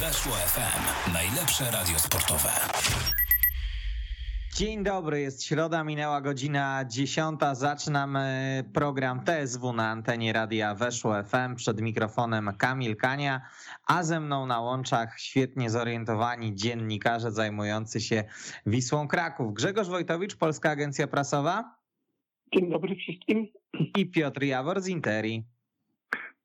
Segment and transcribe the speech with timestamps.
[0.00, 1.12] Weszło FM.
[1.12, 2.48] Najlepsze radio sportowe.
[4.54, 7.40] Dzień dobry, jest środa, minęła godzina 10.
[7.52, 11.54] Zaczynamy program TSW na antenie radia Weszło FM.
[11.56, 13.40] Przed mikrofonem Kamil Kania,
[13.86, 18.24] a ze mną na łączach świetnie zorientowani dziennikarze zajmujący się
[18.66, 19.54] Wisłą Kraków.
[19.54, 21.76] Grzegorz Wojtowicz, Polska Agencja Prasowa.
[22.54, 23.46] Dzień dobry wszystkim.
[23.96, 25.44] I Piotr Jawor z Interi.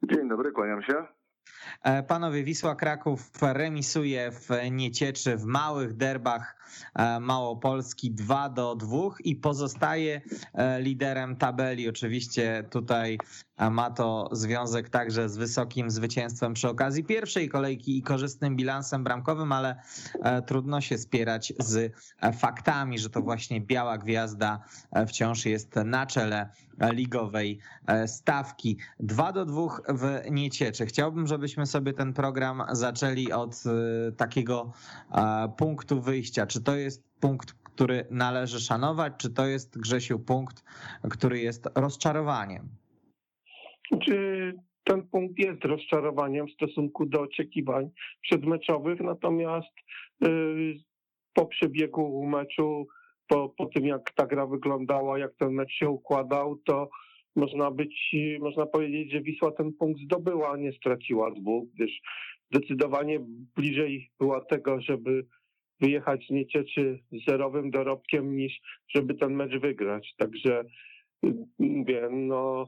[0.04, 1.21] Dzień dobry, kłaniam się.
[1.84, 6.56] E, panowie, Wisła Kraków remisuje w Niecieczy w małych derbach
[6.96, 10.22] e, Małopolski 2 do 2 i pozostaje
[10.54, 11.90] e, liderem tabeli.
[11.90, 13.18] Oczywiście tutaj
[13.72, 19.52] ma to związek także z wysokim zwycięstwem przy okazji pierwszej kolejki i korzystnym bilansem bramkowym,
[19.52, 19.82] ale
[20.46, 21.94] trudno się spierać z
[22.40, 24.64] faktami, że to właśnie Biała Gwiazda
[25.08, 26.50] wciąż jest na czele
[26.94, 27.60] ligowej
[28.06, 28.78] stawki.
[29.00, 30.86] 2 do 2 w Niecieczy.
[30.86, 33.64] Chciałbym, żebyśmy sobie ten program zaczęli od
[34.18, 34.74] takiego
[35.58, 36.48] punktu wyjścia.
[36.48, 40.64] Czy to jest punkt, który należy szanować, czy to jest, Grzesiu, punkt,
[41.10, 42.81] który jest rozczarowaniem?
[44.00, 44.54] Czy
[44.84, 47.90] ten punkt jest rozczarowaniem w stosunku do oczekiwań
[48.22, 49.74] przedmeczowych, natomiast
[50.26, 50.74] y,
[51.34, 52.88] po przebiegu meczu,
[53.28, 56.90] po, po tym jak ta gra wyglądała, jak ten mecz się układał, to
[57.36, 61.92] można być, można powiedzieć, że Wisła ten punkt zdobyła, a nie straciła dwóch, gdyż
[62.52, 63.20] zdecydowanie
[63.56, 65.26] bliżej była tego, żeby
[65.80, 68.62] wyjechać z Niecieczy zerowym dorobkiem, niż
[68.96, 70.14] żeby ten mecz wygrać.
[70.18, 70.64] Także
[71.60, 72.66] mówię, no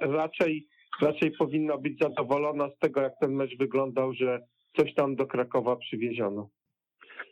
[0.00, 0.66] raczej,
[1.00, 4.40] raczej powinna być zadowolona z tego, jak ten mecz wyglądał, że
[4.76, 6.48] coś tam do Krakowa przywieziono.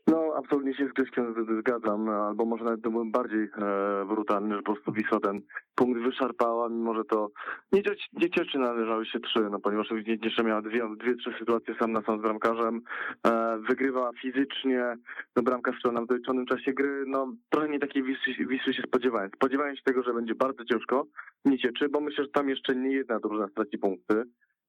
[0.07, 4.73] No, absolutnie się z Grześkiem zgadzam, albo może nawet byłem bardziej e, brutalny, że po
[4.73, 5.41] prostu Wisła ten
[5.75, 7.29] punkt wyszarpała, mimo że to
[7.73, 9.89] nie, nie cieczy należały się trzy, no ponieważ
[10.25, 12.81] jeszcze miała dwie, dwie, trzy sytuacje sam na sam z bramkarzem,
[13.27, 14.95] e, wygrywa fizycznie,
[15.37, 19.31] no bramka strzelona w doliczonym czasie gry, no trochę nie takiej Wisły, Wisły się spodziewałem.
[19.37, 21.07] Spodziewałem się tego, że będzie bardzo ciężko,
[21.45, 24.23] nie cieczy, bo myślę, że tam jeszcze nie jedna drużyna straci punkty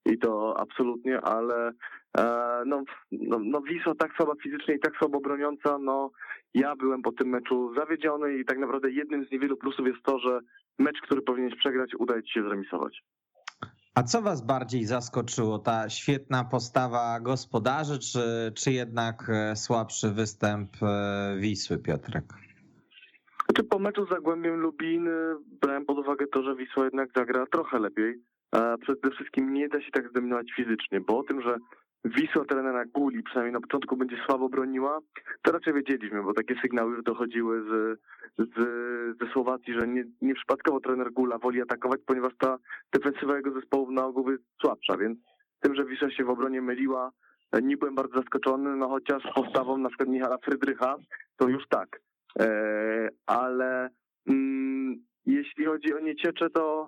[0.06, 1.72] i to absolutnie, ale
[2.18, 2.24] e,
[2.66, 6.12] no, no, no Wisła tak słaba fizycznie i tak słabo broniąca, no
[6.54, 10.20] ja byłem po tym meczu zawiedziony i tak naprawdę jednym z niewielu plusów jest to,
[10.20, 10.40] że
[10.80, 13.04] mecz, który powinieneś przegrać, udaje ci się zremisować.
[13.96, 15.60] A co was bardziej zaskoczyło?
[15.60, 22.24] Ta świetna postawa gospodarzy, czy, czy jednak e, słabszy występ e, Wisły, Piotrek?
[23.46, 25.10] Znaczy po meczu z Zagłębiem Lubin
[25.62, 28.24] brałem pod uwagę to, że Wisła jednak zagra trochę lepiej
[28.82, 31.58] przede wszystkim nie da się tak zdominować fizycznie, bo o tym, że
[32.06, 35.00] Wisła trenera Guli przynajmniej na początku będzie słabo broniła,
[35.42, 38.00] to raczej wiedzieliśmy, bo takie sygnały już dochodziły z,
[38.38, 38.58] z,
[39.22, 42.58] ze Słowacji, że nie, nieprzypadkowo trener Gula woli atakować, ponieważ ta
[42.94, 45.20] defensywa jego zespołu na ogół jest słabsza, więc
[45.60, 47.12] tym, że Wisła się w obronie myliła,
[47.62, 50.96] nie byłem bardzo zaskoczony, no chociaż postawą na przykład Michala Frydrycha,
[51.38, 52.02] to już tak.
[52.40, 53.90] E, ale
[54.28, 56.88] mm, jeśli chodzi o nieciecze, to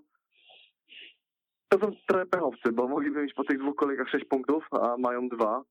[1.78, 5.30] to są trochę pechowcy, bo mogliby mieć po tych dwóch kolegach sześć punktów, a mają
[5.30, 5.64] dwa.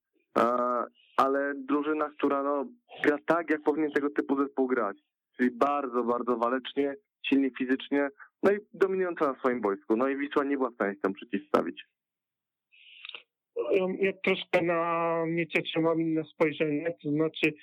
[1.16, 2.64] Ale drużyna, która no,
[3.04, 4.96] gra tak, jak powinien tego typu zespół grać.
[5.36, 8.08] Czyli bardzo, bardzo walecznie, silnie fizycznie,
[8.42, 9.96] no i dominująca na swoim boisku.
[9.96, 11.84] No i Wisła nie była w stanie się temu przeciwstawić.
[13.56, 17.54] Ja, ja troszkę na Mieciecie mam inne spojrzenie, to znaczy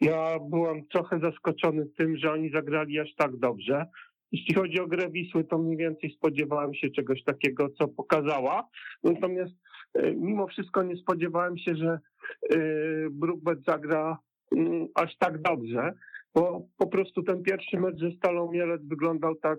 [0.00, 3.86] ja byłem trochę zaskoczony tym, że oni zagrali aż tak dobrze.
[4.32, 8.68] Jeśli chodzi o grę Wisły, to mniej więcej spodziewałem się czegoś takiego, co pokazała.
[9.04, 9.54] Natomiast
[9.94, 11.98] e, mimo wszystko nie spodziewałem się, że
[12.50, 12.58] e,
[13.10, 14.18] Brookbet zagra
[14.56, 15.92] mm, aż tak dobrze,
[16.34, 19.58] bo po prostu ten pierwszy mecz ze Stalą Mielec wyglądał tak,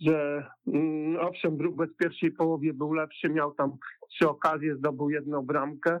[0.00, 3.76] że mm, owszem, Brookbet w pierwszej połowie był lepszy, miał tam
[4.10, 5.98] trzy okazje, zdobył jedną bramkę,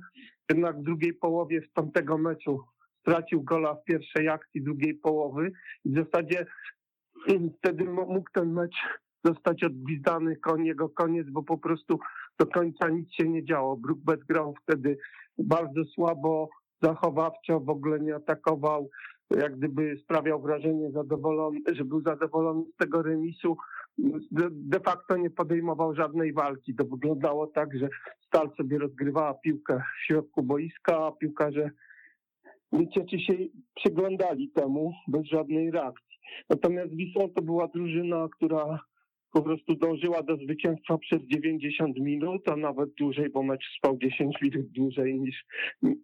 [0.50, 2.60] jednak w drugiej połowie z tamtego meczu
[3.00, 5.52] stracił gola w pierwszej akcji drugiej połowy
[5.84, 6.46] i w zasadzie
[7.58, 8.74] wtedy mógł ten mecz
[9.24, 11.98] zostać odgwizdany, jego koniec, bo po prostu
[12.38, 13.76] do końca nic się nie działo.
[13.76, 14.98] Brookbet grał wtedy
[15.38, 16.48] bardzo słabo,
[16.82, 18.90] zachowawczo, w ogóle nie atakował,
[19.30, 23.56] jak gdyby sprawiał wrażenie zadowolony, że był zadowolony z tego remisu.
[24.52, 26.74] De, facto nie podejmował żadnej walki.
[26.74, 27.88] To wyglądało tak, że
[28.26, 31.70] Stal sobie rozgrywała piłkę w środku boiska, a piłkarze
[32.72, 33.32] Liceczy się
[33.74, 36.05] przyglądali temu bez żadnej reakcji.
[36.50, 38.80] Natomiast Wisła to była drużyna, która
[39.36, 44.36] po prostu dążyła do zwycięstwa przez 90 minut, a nawet dłużej, bo mecz trwał 10
[44.42, 45.44] minut dłużej niż,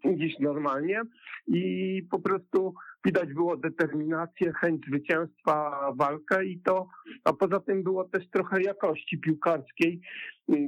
[0.04, 1.02] niż normalnie.
[1.46, 2.74] I po prostu
[3.04, 6.88] widać było determinację, chęć zwycięstwa, walkę i to,
[7.24, 10.00] a poza tym było też trochę jakości piłkarskiej.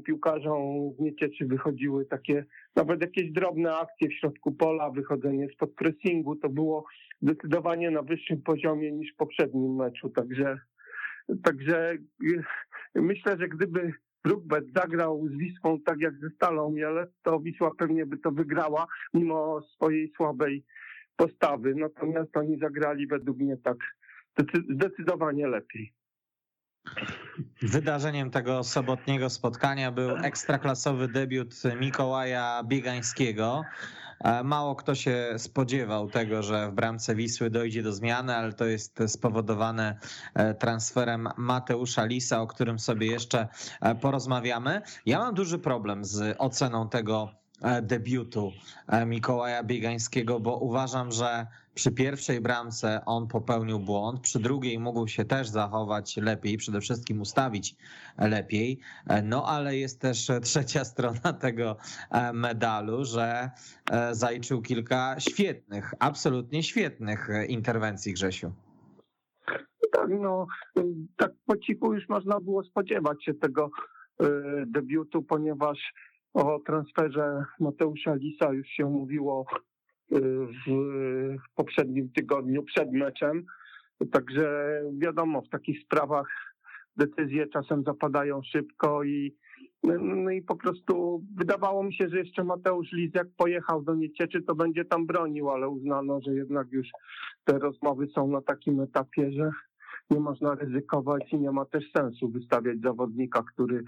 [0.04, 2.44] Piłkarzom w Niecieczy wychodziły takie,
[2.76, 6.84] nawet jakieś drobne akcje w środku pola, wychodzenie spod pressingu, to było
[7.22, 10.58] zdecydowanie na wyższym poziomie niż w poprzednim meczu, także
[11.43, 12.43] Także y,
[12.94, 13.93] myślę, że gdyby
[14.25, 18.87] Brookbet zagrał z Wisłą tak jak ze Stalą Mielec, to Wisła pewnie by to wygrała
[19.14, 20.64] mimo swojej słabej
[21.16, 21.75] postawy.
[21.75, 23.76] Natomiast oni zagrali według mnie tak
[24.70, 25.93] zdecydowanie lepiej.
[27.62, 33.64] Wydarzeniem tego sobotniego spotkania był ekstraklasowy debiut Mikołaja Biegańskiego.
[34.20, 38.64] E, mało kto się spodziewał tego, że w bramce Wisły dojdzie do zmiany, ale to
[38.64, 39.98] jest spowodowane
[40.34, 43.48] e, transferem Mateusza Lisa, o którym sobie jeszcze
[43.80, 44.82] e, porozmawiamy.
[45.06, 47.44] Ja mam duży problem z oceną tego
[47.82, 48.52] debiutu
[49.06, 55.25] Mikołaja Biegańskiego, bo uważam, że przy pierwszej bramce on popełnił błąd, przy drugiej mógł się
[55.25, 57.76] też zachować lepiej, przede wszystkim ustawić
[58.19, 58.81] lepiej.
[59.25, 61.76] No ale jest też trzecia strona tego
[62.11, 63.50] e, medalu, że
[63.90, 68.52] e, zaliczył kilka świetnych, absolutnie świetnych interwencji Grzesiu.
[69.93, 70.46] Tak, no,
[71.16, 73.70] tak po cichu już można było spodziewać się tego
[74.20, 74.26] e,
[74.66, 75.78] debiutu, ponieważ
[76.34, 79.46] o transferze Mateusza Lisa już się mówiło
[80.66, 83.44] w poprzednim tygodniu przed meczem.
[84.12, 86.28] Także wiadomo, w takich sprawach
[86.96, 89.36] decyzje czasem zapadają szybko i,
[89.82, 94.54] no i po prostu wydawało mi się, że jeszcze Mateusz Lizek pojechał do Niecieczy, to
[94.54, 96.88] będzie tam bronił, ale uznano, że jednak już
[97.44, 99.50] te rozmowy są na takim etapie, że
[100.10, 103.84] nie można ryzykować i nie ma też sensu wystawiać zawodnika, który y,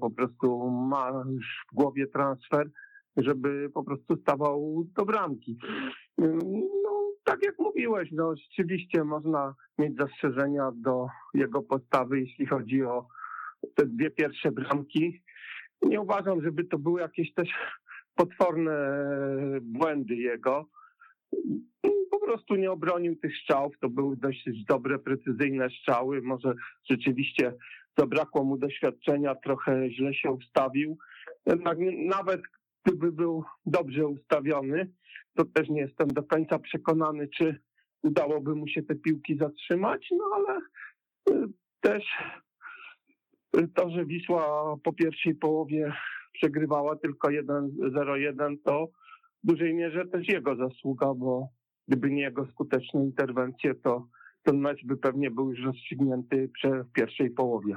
[0.00, 1.24] po prostu ma
[1.72, 2.70] w głowie transfer
[3.16, 5.58] żeby po prostu stawał do bramki.
[6.18, 13.06] No, tak jak mówiłeś, no rzeczywiście można mieć zastrzeżenia do jego postawy, jeśli chodzi o
[13.74, 15.22] te dwie pierwsze bramki.
[15.82, 17.48] Nie uważam, żeby to były jakieś też
[18.14, 18.72] potworne
[19.62, 20.66] błędy jego.
[22.10, 23.78] Po prostu nie obronił tych strzałów.
[23.80, 26.22] To były dość dobre, precyzyjne strzały.
[26.22, 26.54] Może
[26.90, 27.54] rzeczywiście
[28.00, 30.98] zabrakło mu doświadczenia, trochę źle się ustawił.
[31.46, 32.42] Jednak nawet
[32.84, 34.92] gdyby był dobrze ustawiony,
[35.34, 37.60] to też nie jestem do końca przekonany, czy
[38.02, 40.60] udałoby mu się te piłki zatrzymać, no ale
[41.30, 41.48] y,
[41.80, 42.04] też
[43.74, 45.92] to, że Wisła po pierwszej połowie
[46.32, 48.88] przegrywała tylko 1-0-1, to
[49.44, 51.48] w dużej mierze też jego zasługa, bo
[51.88, 54.06] gdyby nie jego skuteczne interwencje, to
[54.42, 57.76] ten mecz by pewnie był już rozstrzygnięty w pierwszej połowie.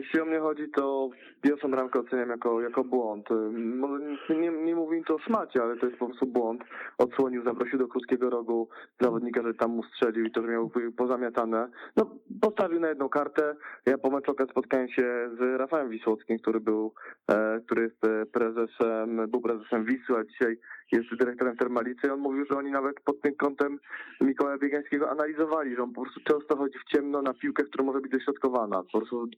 [0.00, 1.10] Jeśli o mnie chodzi, to
[1.40, 3.28] pierwszą ramkę oceniam jako, jako błąd.
[3.52, 6.62] Może nie, nie mówię to o szmacie, ale to jest po prostu błąd.
[6.98, 8.68] Odsłonił, zaprosił do krótkiego rogu
[9.00, 11.68] zawodnika, że tam mu strzelił i to, że miał pozamiatane.
[11.96, 12.10] No,
[12.40, 13.56] postawił na jedną kartę.
[13.86, 16.94] Ja po meczu spotkałem się z Rafałem Wisłockim, który był,
[17.30, 20.58] e, który jest e, prezesem, był prezesem Wisły, a dzisiaj
[20.92, 23.78] jest dyrektorem Termalicy i on mówił, że oni nawet pod tym kątem
[24.20, 28.00] Mikołaja Biegańskiego analizowali, że on po prostu często chodzi w ciemno na piłkę, która może
[28.00, 28.82] być dośrodkowana.
[28.82, 29.28] Po prostu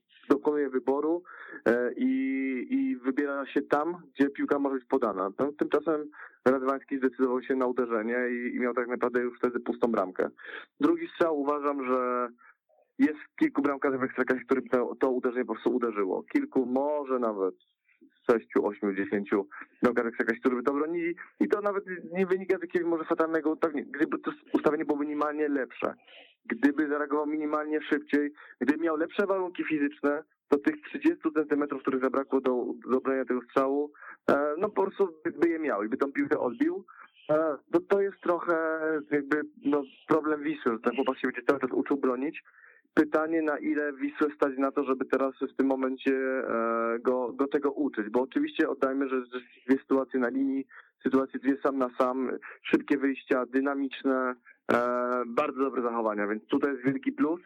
[0.53, 1.23] wyboru
[1.67, 5.31] e, i, i wybiera się tam, gdzie piłka może być podana.
[5.39, 6.11] No, tymczasem
[6.45, 10.31] Radwański zdecydował się na uderzenie i, i miał tak naprawdę już wtedy pustą bramkę.
[10.81, 12.29] Drugi strzał uważam, że
[12.99, 16.23] jest kilku bramkarzy w Ekstraklasie, którym to, to uderzenie po prostu uderzyło.
[16.23, 17.55] Kilku, może nawet
[18.31, 19.49] sześciu, ośmiu, dziesięciu
[19.83, 23.57] bramkarzek jakaś, którzy by to bronili i to nawet nie wynika z jakiegoś może fatalnego,
[23.57, 25.95] tak, gdyby to ustawienie było minimalnie lepsze,
[26.45, 32.41] gdyby zareagował minimalnie szybciej, gdyby miał lepsze warunki fizyczne, to tych 30 centymetrów, których zabrakło
[32.41, 33.93] do, do brania tego strzału,
[34.31, 36.85] e, no po prostu by, by je miał i by tą piłkę odbił.
[37.31, 38.81] E, to, to jest trochę
[39.11, 42.43] jakby no, problem Wisły, że ten chłopak się będzie cały czas uczył bronić.
[42.95, 47.49] Pytanie, na ile Wisłę stać na to, żeby teraz w tym momencie e, go, go
[47.49, 49.23] tego uczyć, bo oczywiście oddajmy, że
[49.67, 50.67] dwie sytuacje na linii,
[51.03, 52.31] sytuacje dwie sam na sam,
[52.63, 54.35] szybkie wyjścia, dynamiczne,
[55.27, 57.41] bardzo dobre zachowania, więc tutaj jest wielki plus,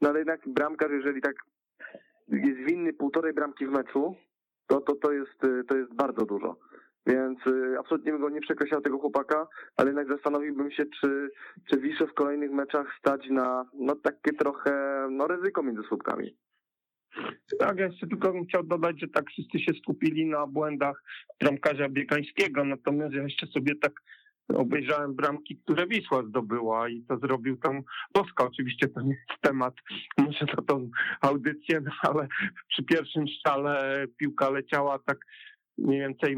[0.00, 1.34] no ale jednak bramkarz, jeżeli tak
[2.28, 4.16] jest winny półtorej bramki w meczu,
[4.66, 6.56] to, to, to, jest, to jest bardzo dużo.
[7.06, 11.30] Więc y, absolutnie bym go nie przekreślał tego chłopaka, ale jednak zastanowiłbym się, czy,
[11.70, 14.72] czy Wiszę w kolejnych meczach stać na no, takie trochę
[15.10, 16.36] no, ryzyko między słupkami.
[17.58, 21.02] Tak, ja jeszcze tylko bym chciał dodać, że tak wszyscy się skupili na błędach
[21.40, 23.92] bramkarza Biekańskiego, natomiast ja jeszcze sobie tak
[24.54, 27.82] obejrzałem bramki, które Wisła zdobyła i to zrobił tam
[28.14, 28.44] Boska.
[28.44, 29.74] Oczywiście to nie jest temat,
[30.18, 32.28] może na tą audycję, no ale
[32.68, 35.18] przy pierwszym strzale piłka leciała tak
[35.78, 36.36] mniej więcej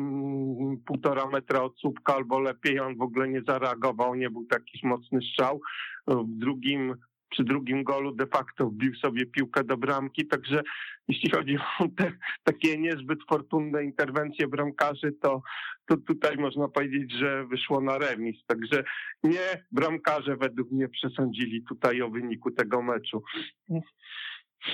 [0.86, 5.20] półtora metra od słupka albo lepiej, on w ogóle nie zareagował, nie był taki mocny
[5.22, 5.60] strzał.
[6.06, 6.94] W drugim
[7.30, 10.62] przy drugim golu de facto wbił sobie piłkę do bramki, także
[11.08, 12.12] jeśli chodzi o te
[12.44, 15.42] takie niezbyt fortunne interwencje bramkarzy, to,
[15.86, 18.36] to tutaj można powiedzieć, że wyszło na remis.
[18.46, 18.84] Także
[19.24, 23.22] nie bramkarze według mnie przesądzili tutaj o wyniku tego meczu.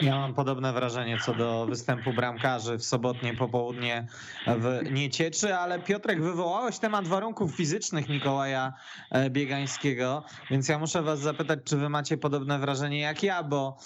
[0.02, 4.06] Ja mam podobne wrażenie co do występu bramkarzy w sobotnie popołudnie
[4.46, 8.72] w Niecieczy, ale Piotrek, wywołałeś temat warunków fizycznych Mikołaja
[9.10, 13.78] e, Biegańskiego, więc ja muszę was zapytać, czy wy macie podobne wrażenie jak ja, bo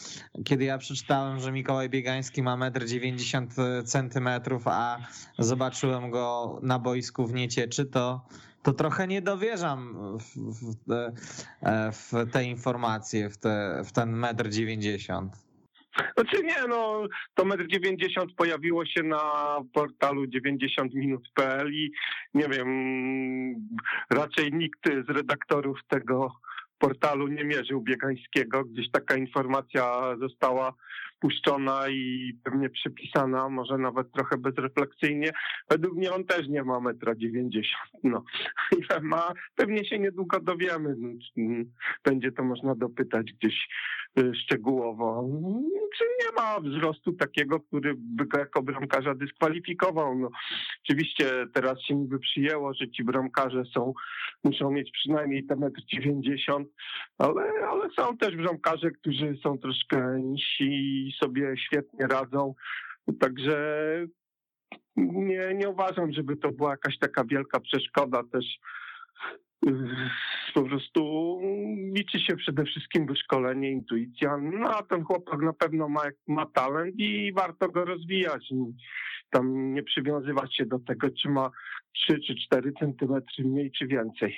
[0.45, 4.99] kiedy ja przeczytałem, że Mikołaj Biegański ma 1,90 m, a
[5.39, 8.27] zobaczyłem go na boisku w Niecieczy, to
[8.63, 11.13] to trochę nie dowierzam w, w, te,
[11.63, 15.48] e, w te informacje, w, te, w ten metr 90.
[16.15, 17.03] Znaczy nie, no
[17.35, 19.21] to metr 90 pojawiło się na
[19.73, 21.93] portalu 90minut.pl i
[22.35, 22.69] nie wiem,
[24.11, 26.33] raczej nikt z redaktorów tego
[26.79, 28.65] portalu nie mierzył Biegańskiego.
[28.65, 30.73] Gdzieś taka informacja została
[31.21, 35.31] puszczona i pewnie przypisana, może nawet trochę bezrefleksyjnie.
[35.71, 37.93] Według mnie on też nie ma metra 90.
[38.05, 38.25] No,
[38.79, 40.97] ile ma, pewnie się niedługo dowiemy.
[42.05, 43.69] Będzie to można dopytać gdzieś
[44.19, 45.29] Y, szczegółowo.
[45.99, 50.19] Czy nie ma wzrostu takiego, który by go jako bramkarza dyskwalifikował?
[50.19, 50.31] No,
[50.85, 53.93] oczywiście teraz się niby przyjęło, że ci bramkarze są,
[54.45, 56.69] muszą mieć przynajmniej te metr 90,
[57.19, 62.55] ale, ale są też bramkarze, którzy są troszkę niżsi i sobie świetnie radzą.
[63.21, 63.57] Także
[64.97, 68.59] nie, nie uważam, żeby to była jakaś taka wielka przeszkoda też
[70.55, 71.41] po prostu
[71.95, 74.37] liczy się przede wszystkim wyszkolenie, intuicja.
[74.37, 78.53] No a ten chłopak na pewno ma, ma talent i warto go rozwijać.
[79.31, 81.51] Tam nie przywiązywać się do tego, czy ma
[81.93, 84.37] 3 czy 4 centymetry mniej czy więcej.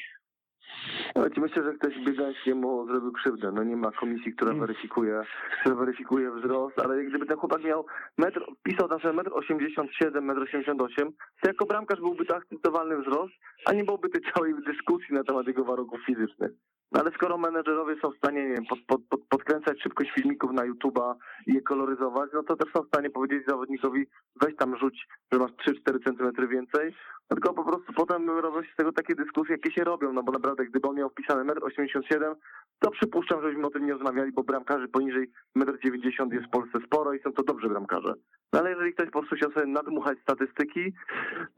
[1.36, 3.52] Myślę, że ktoś Biegańskiemu zrobił krzywdę.
[3.52, 4.60] No nie ma komisji, która mm.
[4.60, 5.22] weryfikuje,
[5.60, 7.86] która weryfikuje wzrost, ale gdyby ten chłopak miał
[8.18, 13.34] metr, pisał tam, że metr 87, metr 88, to jako bramkarz byłby to akceptowalny wzrost,
[13.66, 16.50] a nie byłoby tej całej dyskusji na temat jego warunków fizycznych.
[16.92, 20.52] No ale skoro menedżerowie są w stanie nie wiem, pod, pod, pod, podkręcać szybkość filmików
[20.52, 21.14] na YouTube'a
[21.46, 24.06] i je koloryzować, no to też są w stanie powiedzieć zawodnikowi,
[24.42, 26.94] weź tam rzuć, że masz 3-4 centymetry więcej,
[27.28, 30.32] tylko po prostu potem robią się z tego takie dyskusje, jakie się robią, no bo
[30.32, 32.34] naprawdę gdyby on miał wpisane 1,87 m,
[32.80, 36.78] to przypuszczam, żebyśmy o tym nie rozmawiali, bo bramkarzy poniżej 1,90 m jest w Polsce
[36.86, 38.14] sporo i są to dobrzy bramkarze.
[38.52, 40.92] No ale jeżeli ktoś po prostu chciał sobie nadmuchać statystyki,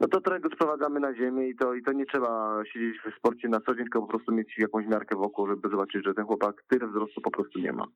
[0.01, 3.19] no to trochę go sprowadzamy na ziemię i to, i to nie trzeba siedzieć w
[3.19, 6.25] sporcie na co dzień, tylko po prostu mieć jakąś miarkę wokół, żeby zobaczyć, że ten
[6.25, 7.87] chłopak tyle wzrostu po prostu nie ma.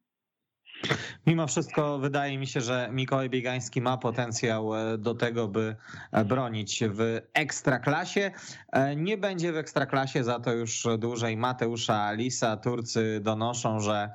[1.26, 5.76] Mimo wszystko wydaje mi się, że Mikołaj Biegański ma potencjał e, do tego, by
[6.12, 8.31] e, bronić w ekstraklasie.
[8.73, 12.57] E, nie będzie w ekstraklasie, za to już dłużej Mateusza Lisa.
[12.57, 14.11] Turcy donoszą, że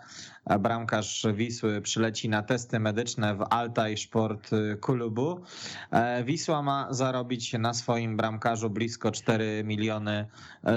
[0.59, 4.49] bramkarz Wisły przyleci na testy medyczne w Altaj Sport
[4.81, 5.39] Klubu.
[6.23, 10.27] Wisła ma zarobić na swoim bramkarzu blisko 4 miliony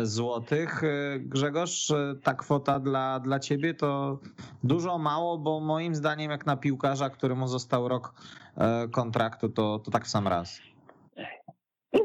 [0.02, 0.83] złotych.
[1.18, 1.92] Grzegorz,
[2.23, 4.18] ta kwota dla, dla ciebie to
[4.64, 8.14] dużo, mało, bo moim zdaniem jak na piłkarza, któremu został rok
[8.56, 10.74] e, kontraktu, to, to tak sam raz.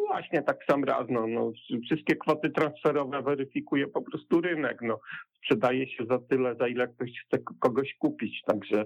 [0.09, 1.05] Właśnie, tak sam raz.
[1.09, 1.51] No, no,
[1.85, 4.81] wszystkie kwoty transferowe weryfikuje po prostu rynek.
[4.81, 4.99] No,
[5.37, 8.41] sprzedaje się za tyle, za ile ktoś chce kogoś kupić.
[8.45, 8.85] Także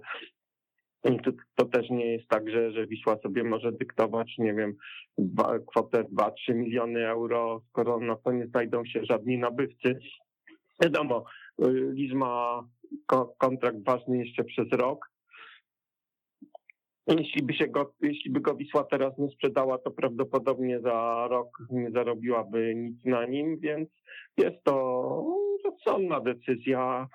[1.01, 4.73] to, to, też nie jest tak, że, że Wisła sobie może dyktować, nie wiem,
[5.17, 9.99] dwa, kwotę 2-3 miliony euro, skoro na to nie znajdą się żadni nabywcy.
[10.83, 11.25] Wiadomo,
[11.65, 12.63] y, Liz ma
[13.37, 15.12] kontrakt ważny jeszcze przez rok.
[17.07, 21.57] Jeśli by, się go, jeśli by go Wisła teraz nie sprzedała, to prawdopodobnie za rok
[21.69, 23.89] nie zarobiłaby nic na nim, więc
[24.37, 25.25] jest to
[25.65, 27.07] rozsądna decyzja.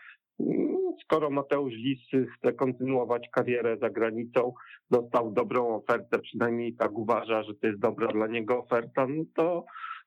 [1.04, 2.00] Skoro Mateusz Lis
[2.36, 4.52] chce kontynuować karierę za granicą,
[4.90, 9.64] dostał dobrą ofertę, przynajmniej tak uważa, że to jest dobra dla niego oferta, no to,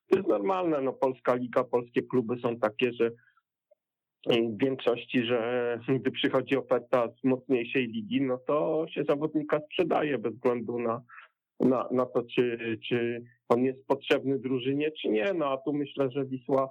[0.07, 0.81] to jest normalne.
[0.81, 3.11] No, Polska Liga, polskie kluby są takie, że
[4.57, 10.79] większości, że gdy przychodzi oferta z mocniejszej ligi, no to się zawodnika sprzedaje bez względu
[10.79, 11.01] na,
[11.59, 15.33] na, na to, czy, czy on jest potrzebny drużynie, czy nie.
[15.33, 16.69] No a tu myślę, że Wisła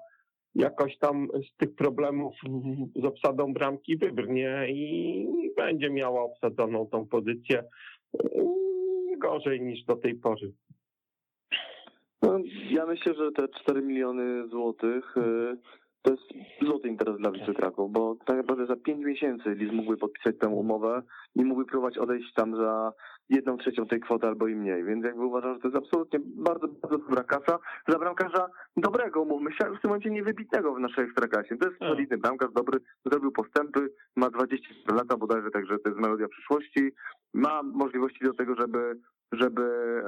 [0.54, 2.34] jakoś tam z tych problemów
[2.96, 5.26] z obsadą bramki wybrnie i
[5.56, 7.64] będzie miała obsadzoną tą pozycję
[9.18, 10.52] gorzej niż do tej pory.
[12.22, 12.38] No,
[12.70, 15.56] ja myślę, że te 4 miliony złotych y,
[16.02, 16.22] to jest
[16.62, 20.48] złoty interes dla Wisły Kraków, bo tak naprawdę za 5 miesięcy Lis mógłby podpisać tę
[20.48, 21.02] umowę
[21.34, 22.92] i mógłby próbować odejść tam za
[23.28, 26.68] jedną trzecią tej kwoty albo i mniej, więc jakby uważam, że to jest absolutnie bardzo,
[26.68, 31.56] bardzo dobra kasa za bramkarza dobrego, mówmy się, w tym momencie niewybitnego w naszej ekstraklasie.
[31.56, 31.88] To jest Tak.
[31.88, 36.90] solidny bramkarz, dobry, zrobił postępy, ma 24 lata bodajże, także to jest melodia przyszłości,
[37.34, 38.96] ma możliwości do tego, żeby
[39.32, 39.62] żeby,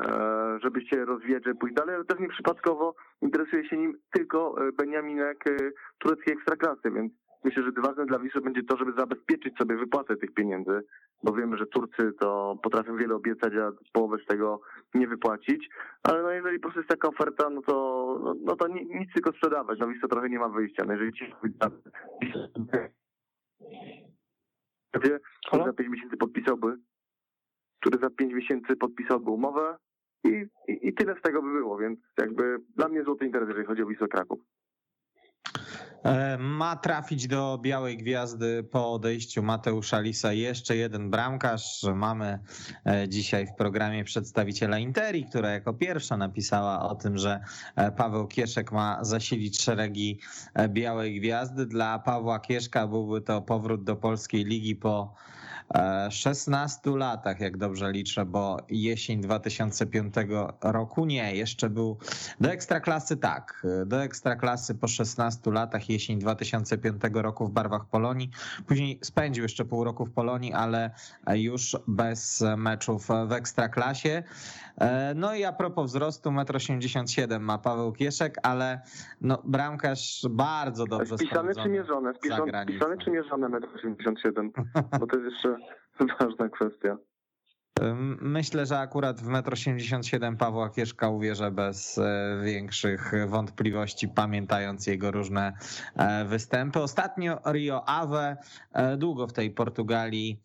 [0.07, 4.73] e, żeby się rozwijać, żeby pójść dalej, ale też nieprzypadkowo interesuje się nim tylko e,
[4.73, 5.57] Beniaminek e,
[5.99, 7.13] tureckiej ekstraklasy, więc
[7.45, 10.81] myślę, że ważne dla Wisły będzie to, żeby zabezpieczyć sobie wypłatę tych pieniędzy,
[11.23, 14.61] bo wiemy, że Turcy to potrafią wiele obiecać, a połowę z tego
[14.95, 15.69] nie wypłacić,
[16.03, 17.75] ale no jeżeli po prostu jest taka oferta, no to,
[18.25, 21.13] no, no to ni- nic tylko sprzedawać, no Wisła trochę nie ma wyjścia, no jeżeli
[21.13, 21.35] ci
[25.67, 26.77] za 5 miesięcy podpisałby
[27.83, 29.77] który za 5 miesięcy podpisałby umowę
[30.25, 33.67] i, i, i tyle z tego by było, więc jakby dla mnie złoty interes, jeżeli
[33.67, 34.41] chodzi o Wisłę Kraków.
[36.05, 41.87] E, Ma trafić do Białej Gwiazdy po odejściu Mateusza Lisa jeszcze jeden bramkarz.
[41.95, 42.39] Mamy
[42.87, 47.41] e, dzisiaj w programie przedstawiciela Interi, która jako pierwsza napisała o tym, że
[47.77, 50.21] e, Paweł Kieszek ma zasilić szeregi
[50.69, 51.67] Białej Gwiazdy.
[51.67, 55.15] Dla Pawła Kieszka byłby to powrót do polskiej ligi po
[56.11, 60.15] 16 latach, jak dobrze liczę, bo jesień 2005
[60.63, 61.99] roku nie, jeszcze był
[62.41, 68.31] do ekstraklasy tak, do ekstraklasy po 16 latach, jesień 2005 roku w barwach Polonii.
[68.67, 70.91] Później spędził jeszcze pół roku w Polonii, ale
[71.35, 74.23] już bez meczów w ekstraklasie.
[74.79, 78.81] E, No i a propos wzrostu, 1,87 m ma Paweł Kieszek, ale
[79.21, 82.15] no, bramkarz bardzo dobrze Spisane czy mierzone?
[82.15, 84.53] Spisane, czy mierzone 1,87 m?
[85.01, 85.57] Bo to jest jeszcze
[86.21, 86.97] ważna kwestia.
[88.21, 95.11] Myślę, że akurat w 1,87 m Pawła Kieszka uwierzę bez e, większych wątpliwości, pamiętając jego
[95.11, 95.53] różne
[95.97, 96.81] e, występy.
[96.81, 98.37] Ostatnio Rio Ave
[98.97, 100.41] długo w tej Portugalii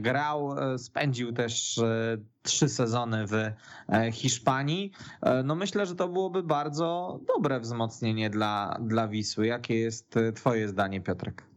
[0.00, 1.80] grał, spędził też
[2.42, 4.92] trzy sezony w e, Hiszpanii.
[5.22, 9.46] E, No myślę, że to byłoby bardzo dobre wzmocnienie dla, dla Wisły.
[9.46, 11.50] Jakie jest e, twoje zdanie, Piotrek?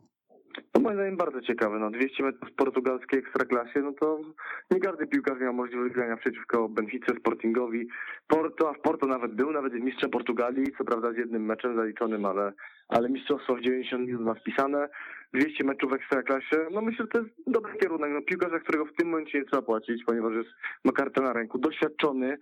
[0.72, 1.80] To moim zdaniem bardzo ciekawe.
[1.80, 4.20] No 200 metrów w portugalskiej ekstraklasie, no to
[4.72, 7.88] nie każdy piłkarz miał możliwość grania przeciwko Benfice, Sportingowi.
[8.28, 12.26] Porto, a w Porto nawet był, nawet mistrzem Portugalii, co prawda z jednym meczem zaliczonym,
[12.26, 12.54] ale,
[12.88, 14.90] ale mistrzostwo w 90 minut ma wpisane.
[15.34, 18.12] 200 meczów w ekstraklasie, no myślę, że to jest dobry kierunek.
[18.14, 20.50] No piłkarz, za którego w tym momencie nie trzeba płacić, ponieważ jest,
[20.86, 22.38] ma kartę na ręku, doświadczony,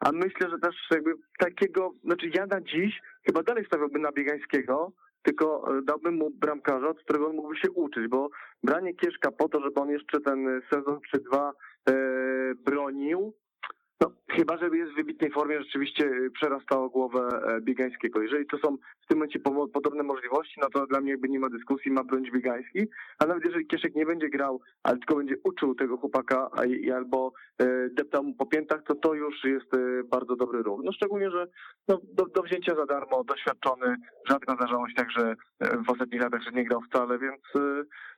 [0.00, 4.92] a myślę, że też jakby takiego, znaczy ja na dziś chyba dalej stawiałbym na Biegańskiego,
[5.22, 8.30] tylko e, dałbym mu bramkarza, od którego on mógłby się uczyć, bo
[8.62, 11.52] branie Kieszka po to, żeby on jeszcze ten sezon czy dwa
[11.86, 11.92] no,
[14.42, 18.22] chyba, że jest w wybitnej formie, rzeczywiście e, przerastało głowę e, Biegańskiego.
[18.22, 19.40] Jeżeli to są w tym momencie
[19.72, 23.44] podobne możliwości, no to dla mnie jakby nie ma dyskusji, ma bronić Biegański, a nawet
[23.44, 26.50] jeżeli Kieszek nie będzie grał, ale tylko będzie uczył tego chłopaka
[26.94, 30.80] albo e, deptał mu po piętach, to to już jest e, bardzo dobry ruch.
[30.84, 31.46] No szczególnie, że
[31.88, 33.96] no, do, do wzięcia za darmo, doświadczony,
[34.28, 37.40] rzadko zdarzało się tak, że e, w ostatnich latach, że nie grał wcale, więc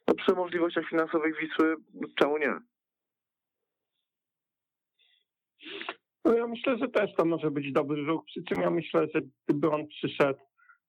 [0.09, 1.77] no, przy możliwościach finansowych Wisły,
[2.19, 2.59] czemu nie?
[6.25, 9.21] No ja myślę, że też to może być dobry ruch, przy czym ja myślę, że
[9.47, 10.41] gdyby on przyszedł,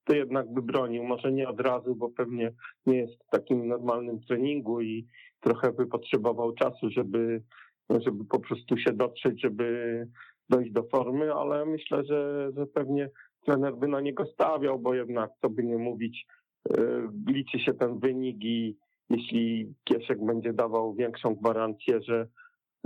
[0.03, 2.51] to jednak by bronił, może nie od razu, bo pewnie
[2.85, 5.07] nie jest w takim normalnym treningu i
[5.39, 7.41] trochę by potrzebował czasu, żeby,
[7.89, 10.07] żeby po prostu się dotrzeć, żeby
[10.49, 13.09] dojść do formy, ale myślę, że, że pewnie
[13.45, 16.25] trener by na niego stawiał, bo jednak, co by nie mówić,
[16.69, 18.77] yy, liczy się ten wynik i
[19.09, 22.27] jeśli Kieszek będzie dawał większą gwarancję, że y,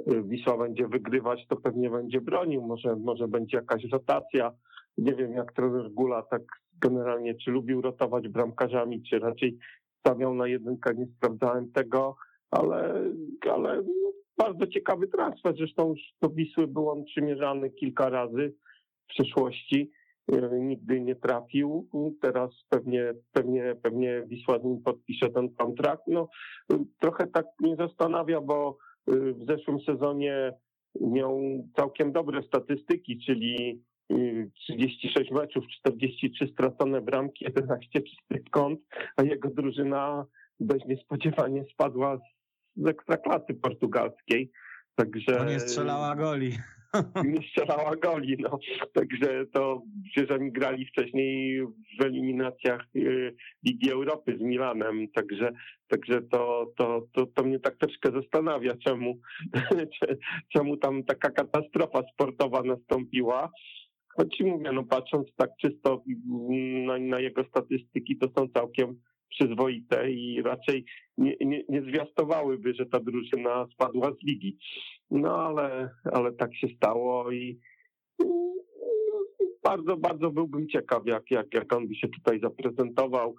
[0.07, 2.61] Wisła będzie wygrywać, to pewnie będzie bronił.
[2.61, 4.51] Może, może będzie jakaś rotacja.
[4.97, 6.41] Nie wiem, jak trener Gula tak
[6.81, 9.57] generalnie, czy lubił rotować bramkarzami, czy raczej
[9.99, 12.15] stawiał na jedynkę, nie sprawdzałem tego,
[12.51, 13.03] ale,
[13.51, 13.83] ale
[14.37, 15.55] bardzo ciekawy transfer.
[15.57, 18.53] Zresztą już do Wisły był on przymierzany kilka razy
[19.03, 19.91] w przeszłości.
[20.33, 21.87] Y, Nigdy nie trafił.
[22.21, 26.03] Teraz pewnie, pewnie, pewnie Wisła z nim podpisze ten kontrakt.
[26.07, 26.29] No,
[26.73, 30.53] y, trochę tak mnie zastanawia, bo y, w zeszłym sezonie
[31.01, 31.41] miał
[31.75, 38.79] całkiem dobre statystyki, czyli y, 36 meczów, 43 stracone bramki, 11 czystych kąt,
[39.17, 40.25] a jego drużyna
[40.59, 42.17] dość niespodziewanie spadła
[42.75, 44.51] z ekstraklasy portugalskiej.
[44.95, 46.51] Także Bo nie strzelała goli.
[47.25, 48.59] nie strzelała goli, no.
[48.93, 51.61] Także to przecież oni grali wcześniej
[51.99, 55.51] w eliminacjach y, Ligi Europy z Milanem, także,
[55.87, 59.19] także to, to, to, to mnie tak troszkę zastanawia, czemu,
[60.53, 63.51] czemu tam taka katastrofa sportowa nastąpiła.
[64.17, 66.03] choć mówię, no patrząc tak czysto
[66.85, 68.99] na, na jego statystyki, to są całkiem
[69.29, 70.85] przyzwoite i raczej
[71.17, 74.57] nie, nie, nie zwiastowałyby, że ta drużyna spadła z ligi.
[75.11, 77.59] No ale, ale tak się stało i
[79.63, 83.35] bardzo, bardzo byłbym ciekaw, jak, jak, jak on by się tutaj zaprezentował.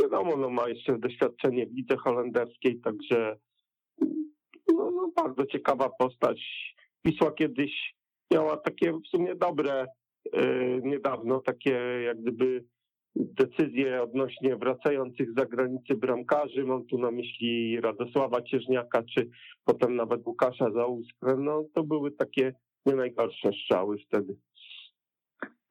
[0.00, 3.38] Wiadomo, no ma jeszcze doświadczenie w lidze holenderskiej, także
[4.68, 6.40] no, no, bardzo ciekawa postać.
[7.04, 7.94] Wisła kiedyś
[8.32, 9.86] miała takie w sumie dobre
[10.32, 11.70] yy, niedawno, takie
[12.04, 12.64] jak gdyby
[13.16, 16.64] decyzje odnośnie wracających z zagranicy bramkarzy.
[16.64, 19.30] Mam tu na myśli Radosława Cieżniaka, czy
[19.64, 21.36] potem nawet Łukasza Załuskę.
[21.38, 22.54] No to były takie
[22.86, 24.36] nie najgorsze strzały wtedy.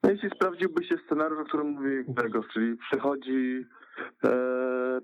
[0.02, 3.64] No jeśli sprawdziłby się scenariusz, o którym mówi Gregos, czyli przychodzi,
[4.24, 4.30] e,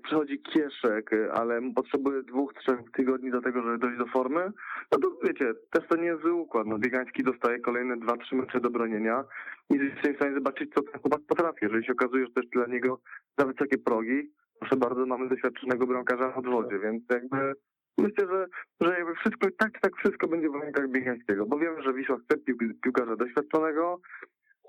[0.03, 4.51] przychodzi Kieszek, ale potrzebuje dwóch, trzech tygodni do tego, żeby dojść do formy,
[4.91, 6.67] no to wiecie, też to nie jest układ.
[6.67, 9.23] No, Biegański dostaje kolejne dwa, trzy mecze do bronienia
[9.69, 11.59] i jesteśmy w stanie zobaczyć, co ten chłopak potrafi.
[11.61, 12.99] Jeżeli się okazuje, że też dla niego
[13.37, 17.53] za wysokie progi, proszę bardzo, mamy doświadczonego bramkarza w odwodzie, więc jakby
[17.97, 18.47] myślę, że,
[18.81, 22.37] że jakby wszystko, tak tak wszystko będzie w rękach Biegańskiego, bo wiemy, że Wisła chce
[22.83, 23.99] piłkarza doświadczonego,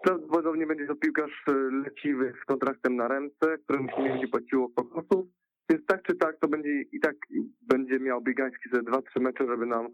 [0.03, 4.69] Prawdopodobnie będzie to piłkarz e, leciwy z kontraktem na ręce, któremu się nie będzie płaciło
[4.69, 5.27] kokosów.
[5.71, 7.17] Więc tak czy tak to będzie i tak
[7.63, 9.89] będzie miał Biegański ze dwa, trzy mecze, żeby nam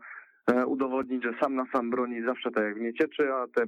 [0.46, 3.64] e, udowodnić, że sam na sam broni zawsze tak jak w niecieczy, a te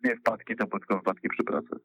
[0.00, 1.76] dwie wpadki to tylko wpadki przy pracy.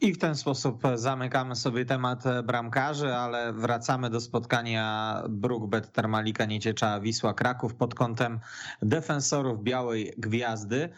[0.00, 7.00] I w ten sposób zamykamy sobie temat bramkarzy, ale wracamy do spotkania Brookbet Termalika Nieciecza
[7.00, 8.40] Wisła Kraków pod kątem
[8.82, 10.88] defensorów Białej Gwiazdy.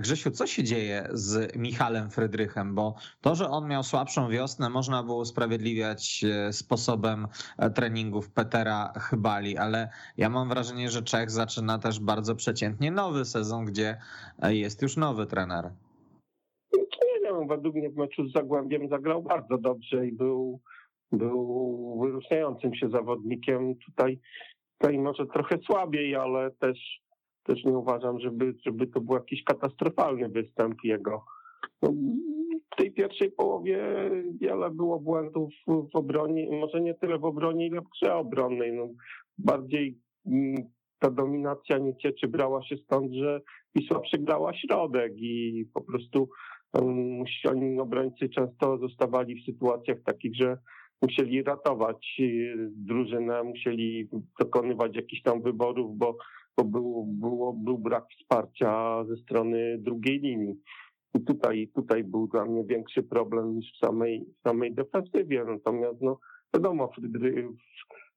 [0.00, 2.74] Grzesiu, co się dzieje z Michalem Frydrychem?
[2.74, 7.28] Bo to, że on miał słabszą wiosnę, można było usprawiedliwiać e, sposobem
[7.58, 13.24] e, treningów Petera Chybali, ale ja mam wrażenie, że Czech zaczyna też bardzo przeciętnie nowy
[13.24, 13.98] sezon, gdzie
[14.42, 15.70] e, jest już nowy trener
[17.48, 20.60] według mnie w meczu z Zagłębiem zagrał bardzo dobrze i był,
[21.12, 23.74] był wyróżniającym się zawodnikiem.
[23.86, 24.20] Tutaj,
[24.78, 27.00] tutaj może trochę słabiej, ale też,
[27.42, 31.24] też nie uważam, żeby, żeby to był jakiś katastrofalny występ jego.
[31.82, 31.92] No,
[32.72, 33.78] w tej pierwszej połowie
[34.40, 38.72] wiele było błędów w obronie, może nie tyle w obronie, ile w grze obronnej.
[38.72, 38.88] No,
[39.38, 40.54] bardziej mm,
[40.98, 43.40] ta dominacja Niecieczy brała się stąd, że
[43.74, 46.28] Wisła przegrała środek i po prostu
[47.50, 50.58] oni obrońcy często zostawali w sytuacjach takich, że
[51.02, 54.08] musieli ratować y, drużynę, musieli
[54.40, 56.16] dokonywać jakichś tam wyborów, bo,
[56.58, 60.54] bo był, było, był brak wsparcia ze strony drugiej linii.
[61.14, 65.44] I tutaj, tutaj był dla mnie większy problem niż w samej, w samej defensywie.
[65.44, 66.18] Natomiast no,
[66.54, 66.90] wiadomo,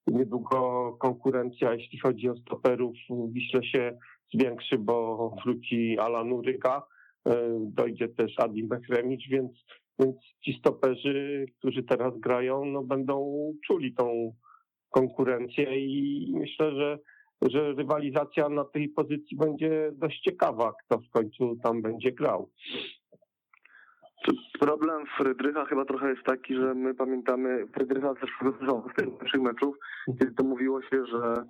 [0.07, 3.97] niedługo konkurencja, jeśli chodzi o stoperów, w Wiśle się
[4.33, 6.83] zwiększy, bo wróci Alan Uryka
[7.59, 9.51] dojdzie też Adim Bechremicz, więc,
[9.99, 13.35] więc ci stoperzy, którzy teraz grają, no będą
[13.67, 14.33] czuli tą
[14.89, 16.99] konkurencję i myślę, że,
[17.41, 22.49] że rywalizacja na tej pozycji będzie dość ciekawa, kto w końcu tam będzie grał.
[24.59, 29.17] Problem Frydrycha chyba trochę jest taki, że my pamiętamy Frydrycha z zeszłego sezonu, z tych
[29.17, 29.75] pierwszych meczów,
[30.19, 31.43] kiedy to mówiło się, że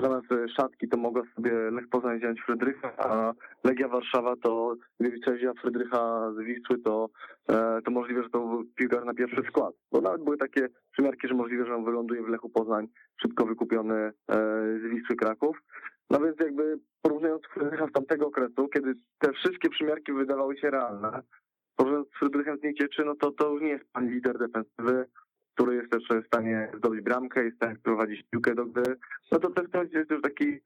[0.00, 0.26] zamiast
[0.56, 3.32] szatki to mogła sobie Lech Poznań wziąć Frydrycha, a
[3.64, 7.08] Legia Warszawa to gdyby chciała Frydrycha z Wisły, to,
[7.48, 9.74] e, to możliwe, że to był piłkarz na pierwszy skład.
[9.92, 12.88] Bo nawet były takie przymiarki, że możliwe, że on wyląduje w Lechu Poznań,
[13.22, 14.12] szybko wykupiony e,
[14.78, 15.58] z Wisły Kraków.
[16.10, 21.22] No więc jakby porównując Frydrycha z tamtego okresu, kiedy te wszystkie przymiarki wydawały się realne,
[21.76, 25.06] porównując z Frydrychem z Niecieczy, no to to już nie jest pan lider defensywy,
[25.54, 28.96] który jest też w stanie zdobyć bramkę, jest w stanie prowadzić piłkę do gry,
[29.32, 30.60] no to też jest już taki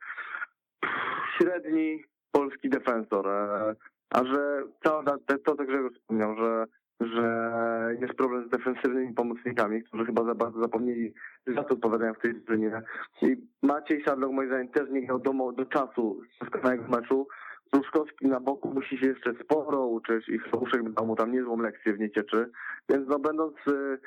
[1.38, 3.28] średni polski defensor.
[3.28, 3.74] E,
[4.10, 5.02] a że to,
[5.44, 6.66] to tak Grzegorz wspomniał, że,
[7.00, 11.14] że jest problem z defensywnymi pomocnikami, którzy chyba za bardzo zapomnieli,
[11.46, 12.82] za co odpowiadają w tej drużynie.
[13.22, 17.28] I Maciej Sadlok moim zdaniem też nie miał do, do czasu spotkanego meczu.
[17.72, 21.92] Ruszkowski na boku musi się jeszcze sporo uczyć i Sobuszek dał mu tam niezłą lekcję
[21.92, 22.50] w niecieczy.
[22.88, 23.98] Więc no będąc e,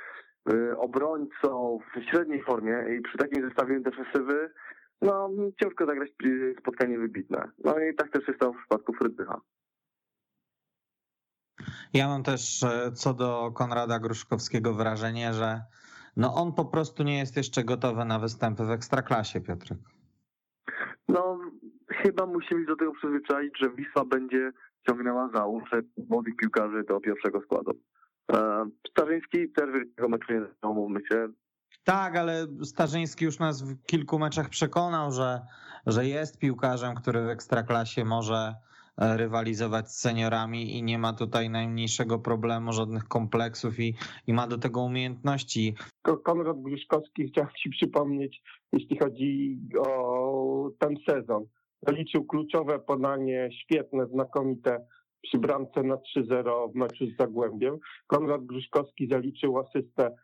[0.77, 4.53] obrońcą w średniej formie i przy takim zestawieniu defensywy,
[5.01, 5.29] no
[5.63, 6.09] ciężko zagrać
[6.59, 7.51] spotkanie wybitne.
[7.63, 9.41] No i tak też jest to w przypadku Frydrycha.
[11.93, 15.61] Ja mam też e, co do Konrada Gruszkowskiego wrażenie, że
[16.17, 19.79] no on po prostu nie jest jeszcze gotowy na występy w ekstraklasie, Piotrek.
[21.07, 21.39] No
[21.89, 24.51] chyba musimy do tego przyzwyczaić, że Wisła będzie
[24.87, 27.71] ciągnęła za uszy młodych piłkarzy do pierwszego składu.
[28.33, 31.27] E, Starzyński też wielkiego meczu nie zaczął, mówmy się.
[31.83, 35.41] Tak, ale Starzyński już nas w kilku meczach przekonał, że,
[35.87, 38.55] że jest piłkarzem, który w ekstraklasie może
[38.99, 43.95] rywalizować z seniorami i nie ma tutaj najmniejszego problemu, żadnych kompleksów i,
[44.27, 45.75] i ma do tego umiejętności.
[46.23, 48.41] Konrad Gruszkowski chciałem ci przypomnieć,
[48.73, 51.45] jeśli chodzi o ten sezon.
[51.87, 54.85] Zaliczył kluczowe podanie, świetne, znakomite
[55.21, 57.77] przy bramce na 3-0 w meczu z Zagłębiem.
[58.07, 60.15] Konrad Gruszkowski zaliczył asystę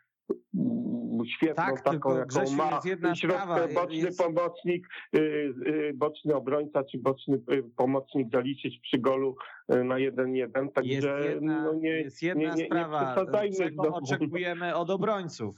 [0.56, 5.20] mm, świetną Tak, taką, jaką Grzesiu, ma jest sprawa, środkowy, boczny jest- pomocnik, y,
[5.68, 9.36] y, boczny obrońca czy boczny y, pomocnik zaliczyć przy golu
[9.70, 10.72] na 1-1.
[10.72, 13.98] Także Jest jedna, no nie, jest jedna nie, nie, nie sprawa, przesadzajmy czego znowu.
[13.98, 15.56] oczekujemy od obrońców.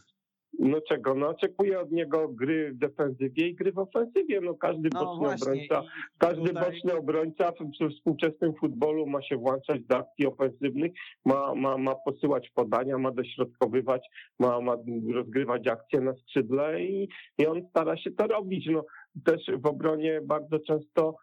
[0.60, 1.16] No czego?
[1.16, 4.42] No oczekuję od niego gry w defensywie i gry w ofensywie.
[4.42, 5.46] No każdy No boczny właśnie.
[5.48, 10.28] obrońca, i każdy tutaj- boczny obrońca w, we współczesnym futbolu ma się włączać do akcji
[10.28, 10.92] ofensywnych,
[11.26, 14.08] ma, ma, ma posyłać podania, ma dośrodkowywać,
[14.40, 14.76] ma, ma
[15.14, 18.68] rozgrywać akcje na skrzydle i, i on stara się to robić.
[18.72, 18.86] No
[19.26, 21.16] też w obronie bardzo często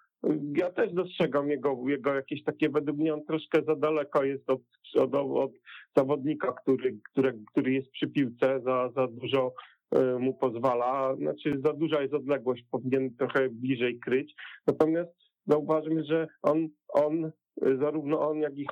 [0.56, 4.60] ja też dostrzegam jego, jego jakieś takie, według mnie on troszkę za daleko jest od,
[4.96, 5.52] od, od
[5.96, 9.54] zawodnika, który, który, który jest przy piłce, za, za dużo
[9.96, 14.34] y, mu pozwala, znaczy za duża jest odległość, powinien trochę bliżej kryć.
[14.66, 15.10] Natomiast
[15.46, 17.30] zauważmy, że on, on y,
[17.76, 18.66] zarówno on, jak i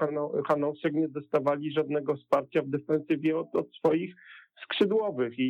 [0.49, 4.15] Hanauszek nie dostawali żadnego wsparcia w defensywie od, od swoich
[4.65, 5.43] skrzydłowych i,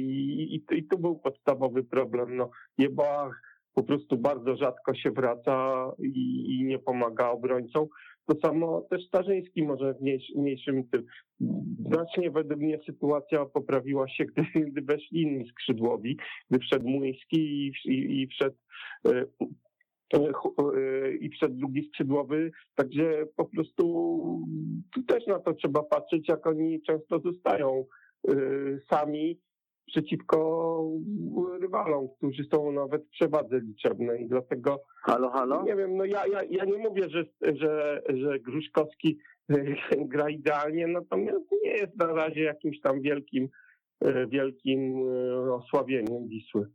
[0.55, 2.37] i, i tu był podstawowy problem.
[2.37, 7.87] No, Jebach po prostu bardzo rzadko się wraca i, i nie pomaga obrońcom.
[8.27, 11.07] To samo też Starzyński może w mniejsz- mniejszym tym.
[11.87, 16.17] Znacznie według mnie sytuacja poprawiła się, gdy, gdy weszli inni skrzydłowi,
[16.51, 18.57] gdy wszedł Młyński i, i, i wszedł
[19.07, 19.25] e,
[20.15, 23.85] e, e, i wszedł drugi skrzydłowy, także po prostu
[24.95, 27.85] tu też na to trzeba patrzeć, jak oni często zostają
[28.91, 29.41] sami
[29.87, 30.85] przeciwko
[31.61, 34.29] rywalom, którzy są nawet w przewadze liczebnej.
[34.29, 35.63] Dlatego Halo, halo?
[35.63, 39.19] nie wiem, no ja, ja, ja nie mówię, że, że, że Gruszkowski
[40.13, 43.49] gra idealnie, natomiast nie jest na razie jakimś tam wielkim,
[44.01, 44.95] e, wielkim
[45.47, 46.69] e, osłabieniem Wisły.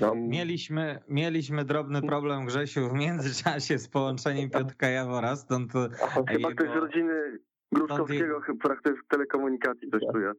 [0.00, 6.48] Tam, Mieliśmy, mieliśmy drobny problem, Grzesiu, w międzyczasie z połączeniem Piotrka Jawora, stąd Chyba jego-
[6.50, 7.38] ktoś z rodziny
[7.72, 10.32] Gruszkowskiego chyba praktykuje w telekomunikacji coś czuje.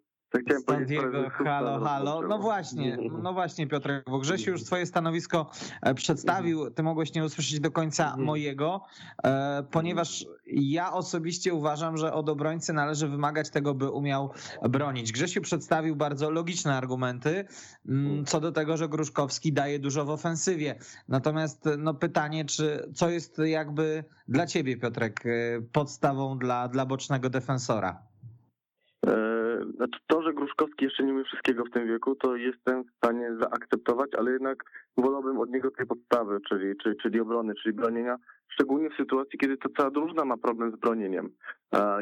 [0.89, 2.21] Jego słów halo, halo.
[2.27, 5.49] No właśnie, no właśnie Piotrek, bo Grzesiu już swoje stanowisko
[5.81, 8.23] e, przedstawił, ty mogłeś nie usłyszeć do końca Mhm.
[8.23, 8.81] mojego,
[9.23, 14.31] e, ponieważ ja osobiście uważam, że od obrońcy należy wymagać tego, by umiał
[14.69, 15.11] bronić.
[15.11, 17.45] Grzesiu przedstawił bardzo logiczne argumenty
[17.87, 20.75] mm, co do tego, że Gruszkowski daje dużo w ofensywie.
[21.07, 25.29] Natomiast no pytanie, czy co jest jakby dla ciebie Piotrek e,
[25.71, 28.12] podstawą dla, dla bocznego defensora?
[29.83, 33.29] Znaczy to, że Gruszkowski jeszcze nie umie wszystkiego w tym wieku, to jestem w stanie
[33.39, 34.63] zaakceptować, ale jednak
[34.97, 38.17] wolałbym od niego tej podstawy, czyli, czyli, czyli obrony, czyli bronienia,
[38.47, 41.29] szczególnie w sytuacji, kiedy to cała drużyna ma problem z bronieniem.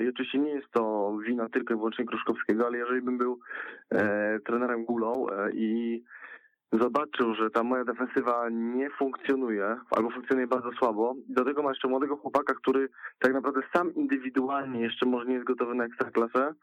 [0.04, 3.39] I oczywiście nie jest to wina tylko i wyłącznie Gruszkowskiego, ale jeżeli bym był
[3.89, 6.04] e, trenerem Gulą e, i
[6.72, 11.88] zobaczył, że ta moja defensywa nie funkcjonuje, albo funkcjonuje bardzo słabo, do tego ma jeszcze
[11.88, 16.54] młodego chłopaka, który tak naprawdę sam indywidualnie jeszcze może nie jest gotowy na ekstraklasę,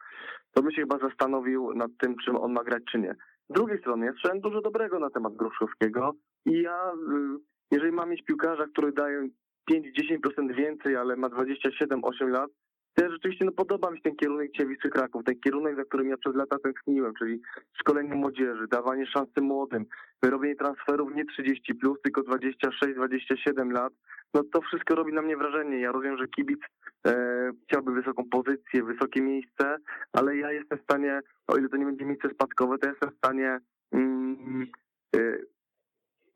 [0.53, 3.15] to bym się chyba zastanowił nad tym, czym on ma grać, czy nie.
[3.49, 6.13] Z drugiej strony, ja słyszałem dużo dobrego na temat Gruszkowskiego
[6.45, 7.39] i ja, y,
[7.71, 9.29] jeżeli mam mieć piłkarza, który daje
[9.71, 12.51] 5-10% więcej, ale ma 27-8 lat,
[12.97, 16.17] ja rzeczywiście no, podoba mi się ten kierunek Wisły Kraków, ten kierunek, za którym ja
[16.17, 17.41] przez lata tęskniłem, czyli
[17.79, 19.85] szkolenie młodzieży, dawanie szansy młodym,
[20.23, 23.93] robienie transferów nie 30+, plus, tylko 26-27 lat,
[24.33, 25.79] no to wszystko robi na mnie wrażenie.
[25.79, 26.59] Ja rozumiem, że kibic
[27.07, 29.77] e, chciałby wysoką pozycję, wysokie miejsce,
[30.13, 33.17] ale ja jestem w stanie, o ile to nie będzie miejsce spadkowe, to jestem w
[33.17, 33.59] stanie
[33.91, 34.67] mm,
[35.15, 35.19] e,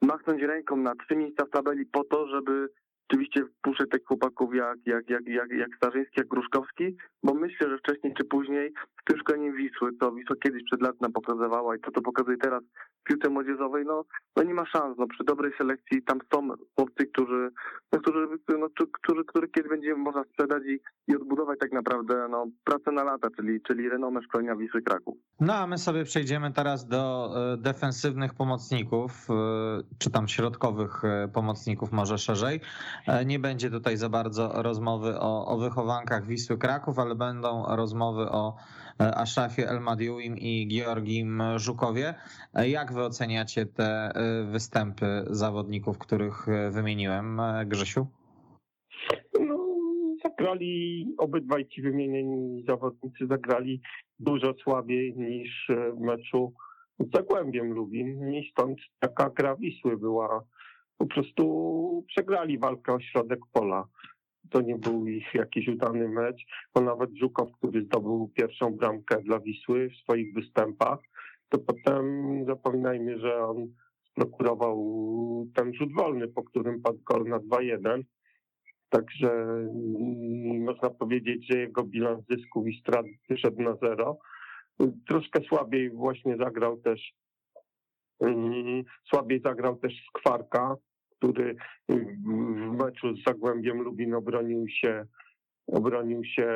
[0.01, 2.69] machnąć ręką na trzy miejsca w tabeli po to, żeby
[3.09, 7.77] oczywiście wpuszczać takich chłopaków jak, jak, jak, jak, jak Starzyński, jak Gruszkowski, bo myślę, że
[7.77, 11.91] wcześniej czy później w tym Wisły, co Wisła kiedyś przed lat nam pokazywała i co
[11.91, 12.63] to pokazuje teraz
[13.03, 14.97] piłce młodzieżowej, no, no nie ma szans.
[14.97, 17.49] No, przy dobrej selekcji tam są chłopcy, którzy,
[17.91, 18.27] no, którzy,
[18.59, 18.67] no,
[19.01, 23.61] którzy, kiedyś będzie można sprzedać i, i odbudować tak naprawdę no, pracę na lata, czyli,
[23.61, 25.17] czyli renomę szkolenia Wisły Kraków.
[25.39, 29.33] No a my sobie przejdziemy teraz do e, defensywnych pomocników, e,
[29.97, 32.59] czy tam środkowych e, pomocników może szerzej.
[33.25, 38.55] Nie będzie tutaj za bardzo rozmowy o, o wychowankach Wisły Kraków, ale będą rozmowy o
[39.03, 42.13] e, Aszrafie Elmadiuim i Georgim Żukowie.
[42.53, 43.85] E, Jak wy oceniacie te
[44.15, 48.07] e, występy zawodników, których wymieniłem, Grzesiu?
[49.39, 49.57] no,
[50.23, 53.81] zagrali, obydwaj ci wymienieni zawodnicy zagrali
[54.19, 56.53] dużo słabiej niż w meczu
[56.99, 60.43] z Zagłębiem Lubin i stąd taka gra Wisły była,
[60.97, 63.87] po prostu przegrali walkę o środek pola.
[64.53, 69.39] To nie był ich jakiś udany mecz, bo nawet Żukow, który zdobył pierwszą bramkę dla
[69.39, 70.99] Wisły w swoich występach,
[71.49, 72.05] to potem
[72.45, 73.67] zapominajmy, że on
[74.15, 74.77] prokurował
[75.55, 78.03] ten rzut wolny, po którym padł gol na 2-1.
[78.89, 84.17] Także mm, można powiedzieć, że jego bilans zysków i strat wyszedł na zero.
[85.07, 87.13] Troszkę słabiej właśnie zagrał też
[88.19, 90.75] mm, słabiej zagrał też Skwarka,
[91.23, 91.55] który
[92.67, 95.05] w meczu z Zagłębiem Lubin obronił się
[95.67, 96.47] obronił się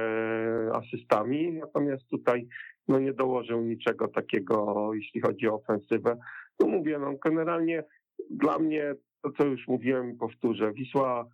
[0.73, 2.47] asystami, natomiast tutaj
[2.87, 6.17] no nie dołożył niczego takiego, jeśli chodzi o ofensywę.
[6.59, 7.83] No mówię, no generalnie
[8.29, 11.27] dla mnie, to co już mówiłem powtórzę, Wisła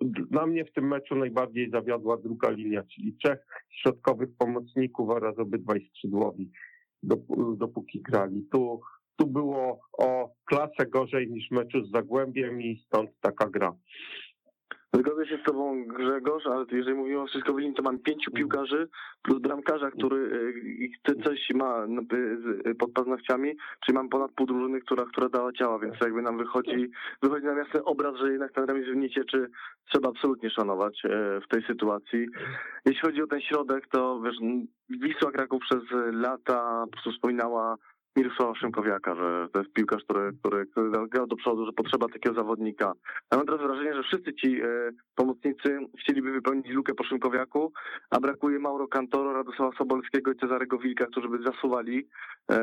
[0.00, 5.88] dla mnie w tym meczu najbardziej zawiodła druga linia, czyli trzech środkowych pomocników oraz obydwaj
[5.88, 6.50] skrzydłowi,
[7.56, 8.48] dopóki grali.
[8.52, 8.80] Tu,
[9.16, 13.72] tu było o klasę gorzej niż meczu z Zagłębiem i stąd taka gra.
[14.94, 18.36] Zgodzę się z tobą Grzegorz, ale jeżeli mówimy o wszystko to mam pięciu mm.
[18.36, 18.88] piłkarzy
[19.22, 20.16] plus bramkarza, który
[21.08, 22.02] y, coś ma no,
[22.66, 26.38] y, pod paznokciami, czyli mam ponad pół drużyny, która, która dała ciała, więc jakby nam
[26.38, 26.90] wychodzi,
[27.22, 29.50] wychodzi nam jasny obraz, że jednak ten remis w Niecieczy
[29.92, 32.26] trzeba absolutnie szanować e, w tej sytuacji.
[32.86, 34.36] Jeśli chodzi o ten środek, to wiesz,
[34.90, 37.76] Wisła Kraków przez lata po prostu wspominała
[38.16, 42.34] Mirosława Szymkowiaka, że to jest piłkarz, który, który, który grał do przodu, że potrzeba takiego
[42.34, 42.92] zawodnika.
[43.32, 44.66] Ja mam teraz wrażenie, że wszyscy ci e,
[45.14, 47.72] pomocnicy chcieliby wypełnić lukę po Szymkowiaku,
[48.10, 52.08] a brakuje Mauro Cantoro, Radosława Sobolskiego i Cezarego Wilka, którzy by zasuwali
[52.50, 52.54] e,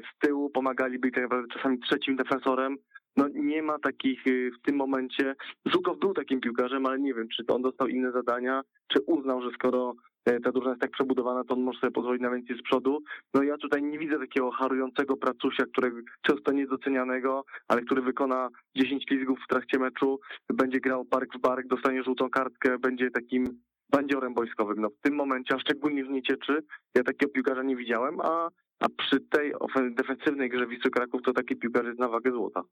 [0.00, 2.76] z tyłu, pomagaliby tak naprawdę czasami trzecim defensorem.
[3.16, 5.34] No nie ma takich e, w tym momencie.
[5.66, 9.42] Żukow był takim piłkarzem, ale nie wiem, czy to on dostał inne zadania, czy uznał,
[9.42, 12.62] że skoro ta drużyna jest tak przebudowana, to on może sobie pozwolić na więcej z
[12.62, 12.98] przodu.
[13.34, 19.04] No ja tutaj nie widzę takiego harującego pracusia, którego często niedocenianego, ale który wykona 10
[19.10, 20.20] lizgów w trakcie meczu,
[20.54, 23.60] będzie grał bark w bark, dostanie żółtą kartkę, będzie takim
[23.92, 24.80] bandziorem wojskowym.
[24.80, 26.62] No w tym momencie, a szczególnie w Niecieczy,
[26.94, 28.48] ja takiego piłkarza nie widziałem, a,
[28.80, 29.52] a przy tej
[29.90, 32.62] defensywnej grze Wisły Kraków to taki piłkarz jest na wagę złota.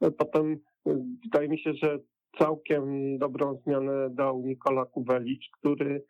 [0.00, 0.58] No, potem y,
[1.24, 1.98] wydaje mi się, że
[2.38, 6.02] całkiem dobrą zmianę dał Nikola Kuwelicz, który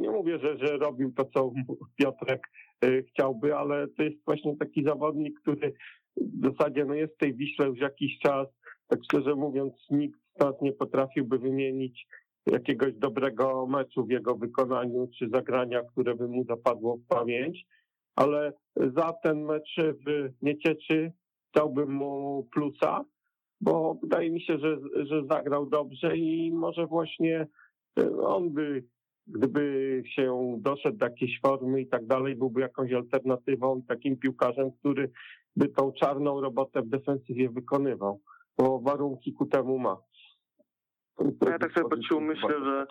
[0.00, 1.52] nie mówię, że, że robił to, co
[1.96, 2.42] Piotrek
[2.84, 5.72] y, chciałby, ale to jest właśnie taki zawodnik, który
[6.16, 8.48] w zasadzie no jest w tej Wiśle już jakiś czas.
[8.88, 12.06] Tak szczerze mówiąc, nikt nas nie potrafiłby wymienić
[12.46, 17.66] jakiegoś dobrego meczu w jego wykonaniu, czy zagrania, które by mu zapadło w pamięć,
[18.16, 21.12] ale za ten mecz w Niecieczy
[21.54, 23.04] dałbym mu plusa,
[23.60, 27.46] bo wydaje mi się, że, że zagrał dobrze i może właśnie
[28.00, 28.84] y, on by
[29.28, 35.10] gdyby się doszedł do jakiejś formy i tak dalej, byłby jakąś alternatywą, takim piłkarzem, który
[35.56, 38.20] by tą czarną robotę w defensywie wykonywał,
[38.58, 39.96] bo warunki ku temu ma.
[41.46, 42.86] Ja tak sobie poczuł, myślę, że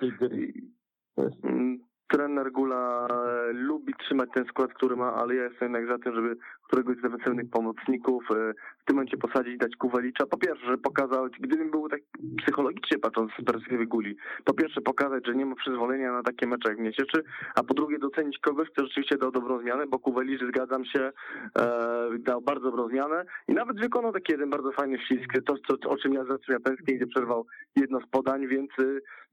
[2.08, 6.16] trener Gula e, lubi trzymać ten skład, który ma, ale ja jestem jednak za tym,
[6.16, 10.26] żeby któregoś z defensywnych pomocników e, w tym momencie posadzić, dać Kuwelicza.
[10.26, 12.00] Po pierwsze, że pokazał, gdybym był tak
[12.38, 16.70] psychologicznie patrząc z perspektywy Guli, po pierwsze pokazać, że nie ma przyzwolenia na takie mecze
[16.70, 17.24] jak Miesieczy,
[17.56, 21.12] a po drugie docenić kogoś, kto rzeczywiście dał dobrą zmianę, bo Kuwelicz, zgadzam się,
[21.60, 25.90] e, dał bardzo dobrą zmianę i nawet wykonał taki jeden bardzo fajny ślisk, to, to
[25.90, 28.72] o czym ja zacząłem tęsknię, gdzie przerwał jedno z podań, więc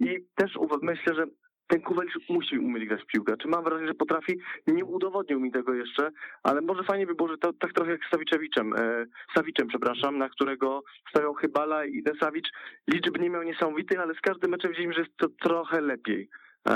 [0.01, 1.27] i też myślę, że
[1.67, 3.37] ten Kuwelisz musi umieć grać w piłkę.
[3.37, 4.39] Czy mam wrażenie, że potrafi?
[4.67, 6.11] Nie udowodnił mi tego jeszcze,
[6.43, 10.19] ale może fajnie by było, że to tak trochę jak z Sawiczewiczem, e, Sawiczem, przepraszam,
[10.19, 12.49] na którego stawiał Chybala i ten Sawicz
[12.91, 16.29] liczb nie miał niesamowitych, ale z każdym meczem widzieliśmy, że jest to trochę lepiej.
[16.69, 16.73] E,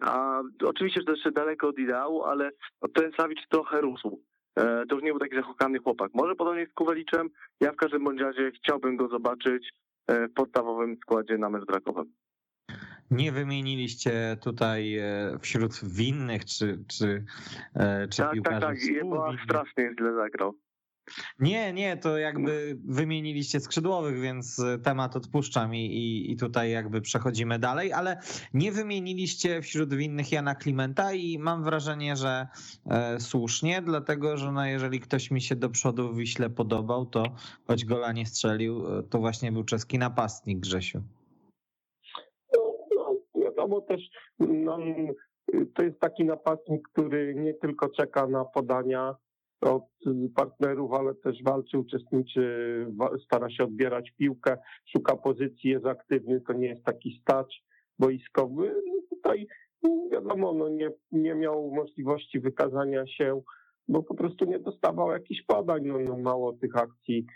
[0.00, 2.50] a oczywiście, że to jeszcze daleko od ideału, ale
[2.94, 4.20] ten Sawicz trochę rósł.
[4.56, 6.10] E, to już nie był taki zachokany chłopak.
[6.14, 7.28] Może podobnie z Kuweliczem,
[7.60, 9.72] ja w każdym bądź razie chciałbym go zobaczyć
[10.06, 12.12] e, w podstawowym składzie na mecz brakowym
[13.14, 17.24] nie wymieniliście tutaj e, wśród winnych czy, czy,
[17.74, 20.54] e, czy tak, piłkarzy Tak, tak, bo strasznie źle zagrał.
[21.38, 27.58] Nie, nie, to jakby wymieniliście skrzydłowych, więc temat odpuszczam i, i, i, tutaj jakby przechodzimy
[27.58, 28.20] dalej, ale
[28.54, 32.48] nie wymieniliście wśród winnych Jana Klimenta i mam wrażenie, że
[32.86, 37.36] e, słusznie, dlatego że no jeżeli ktoś mi się do przodu w Wiśle podobał, to
[37.66, 41.02] choć gola nie strzelił, e, to właśnie był czeski napastnik Grzesiu
[43.64, 44.00] wiadomo też,
[44.38, 44.78] no,
[45.74, 49.14] to jest taki napastnik, który nie tylko czeka na podania
[49.60, 49.84] od
[50.34, 52.86] partnerów, ale też walczy, uczestniczy,
[53.24, 54.56] stara się odbierać piłkę,
[54.96, 57.64] szuka pozycji, jest aktywny, to nie jest taki stać
[57.98, 58.74] boiskowy.
[58.86, 59.46] No tutaj
[60.12, 63.42] wiadomo, no nie, nie miał możliwości wykazania się,
[63.88, 65.82] bo po prostu nie dostawał jakichś podań.
[65.84, 67.26] No, no mało tych akcji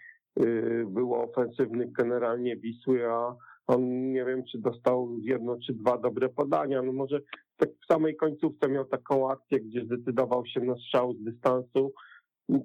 [0.41, 3.37] y, było ofensywnych generalnie Wisły, a
[3.69, 6.83] On nie wiem, czy dostał jedno czy dwa dobre podania.
[6.83, 7.21] No może
[7.57, 11.93] tak w samej końcówce miał taką akcję, gdzie zdecydował się na strzał z dystansu.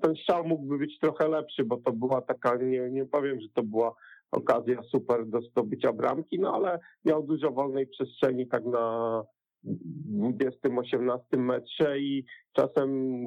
[0.01, 3.63] Ten strzał mógłby być trochę lepszy, bo to była taka, nie, nie powiem, że to
[3.63, 3.95] była
[4.31, 9.23] okazja super do zdobycia bramki, no ale miał dużo wolnej przestrzeni tak na
[9.65, 13.19] 20-18 metrze i czasem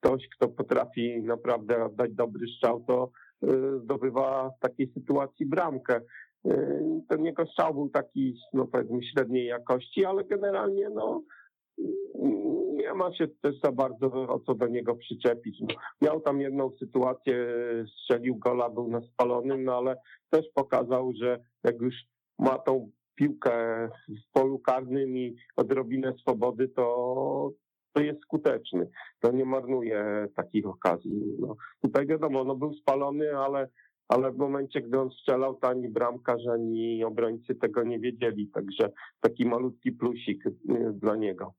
[0.00, 3.10] ktoś, kto potrafi naprawdę oddać dobry strzał, to
[3.44, 6.00] y, zdobywa w takiej sytuacji bramkę.
[7.08, 11.22] Ten jego strzał był taki, no powiedzmy, średniej jakości, ale generalnie no
[12.72, 15.60] nie ma się też za bardzo o co do niego przyczepić.
[15.60, 15.66] No,
[16.02, 17.46] miał tam jedną sytuację,
[17.86, 19.96] strzelił gola, był na spalonym, no ale
[20.30, 21.94] też pokazał, że jak już
[22.38, 27.50] ma tą piłkę w polu karnym i odrobinę swobody, to,
[27.92, 28.88] to jest skuteczny.
[29.20, 31.22] To nie marnuje takich okazji.
[31.38, 33.68] No, tutaj wiadomo, no był spalony, ale,
[34.08, 38.48] ale w momencie, gdy on strzelał, to ani bramkarz, ani obrońcy tego nie wiedzieli.
[38.48, 40.52] Także taki malutki plusik y,
[40.92, 41.54] dla niego.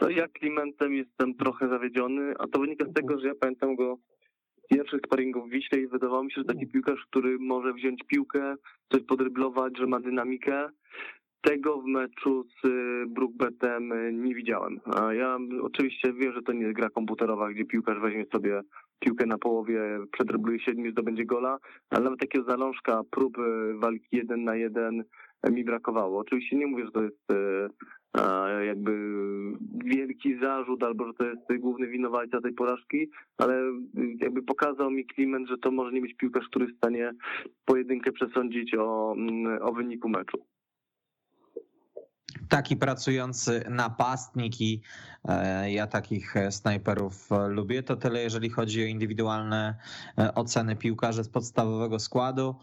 [0.00, 3.98] No ja Klimentem jestem trochę zawiedziony, a to wynika z tego, że ja pamiętam go
[4.70, 8.54] pierwszych sparingów w Wiśle i wydawało mi się, że taki piłkarz, który może wziąć piłkę,
[8.92, 10.68] coś podryblować, że ma dynamikę.
[11.40, 14.80] Tego w meczu z y, Brookbetem y, nie widziałem.
[14.94, 18.62] A ja oczywiście wiem, że to nie jest gra komputerowa, gdzie piłkarz weźmie sobie
[18.98, 19.80] piłkę na połowie,
[20.12, 21.58] przedrybluje siedmiu, zdobędzie gola,
[21.90, 23.36] ale nawet takiego zalążka prób
[23.74, 25.04] walki jeden na jeden
[25.50, 26.18] mi brakowało.
[26.18, 28.92] Oczywiście nie mówię, że to jest y, jakby
[29.84, 33.62] wielki zarzut, albo że to jest główny winowajca tej porażki, ale
[34.20, 37.12] jakby pokazał mi Kliment, że to może nie być piłkarz, który jest w stanie
[37.64, 39.16] pojedynkę przesądzić o,
[39.60, 40.38] o wyniku meczu
[42.48, 44.80] taki pracujący napastnik i
[45.24, 47.82] e, ja takich snajperów lubię.
[47.82, 49.74] To tyle, jeżeli chodzi o indywidualne
[50.18, 52.54] e, oceny piłkarzy z podstawowego składu.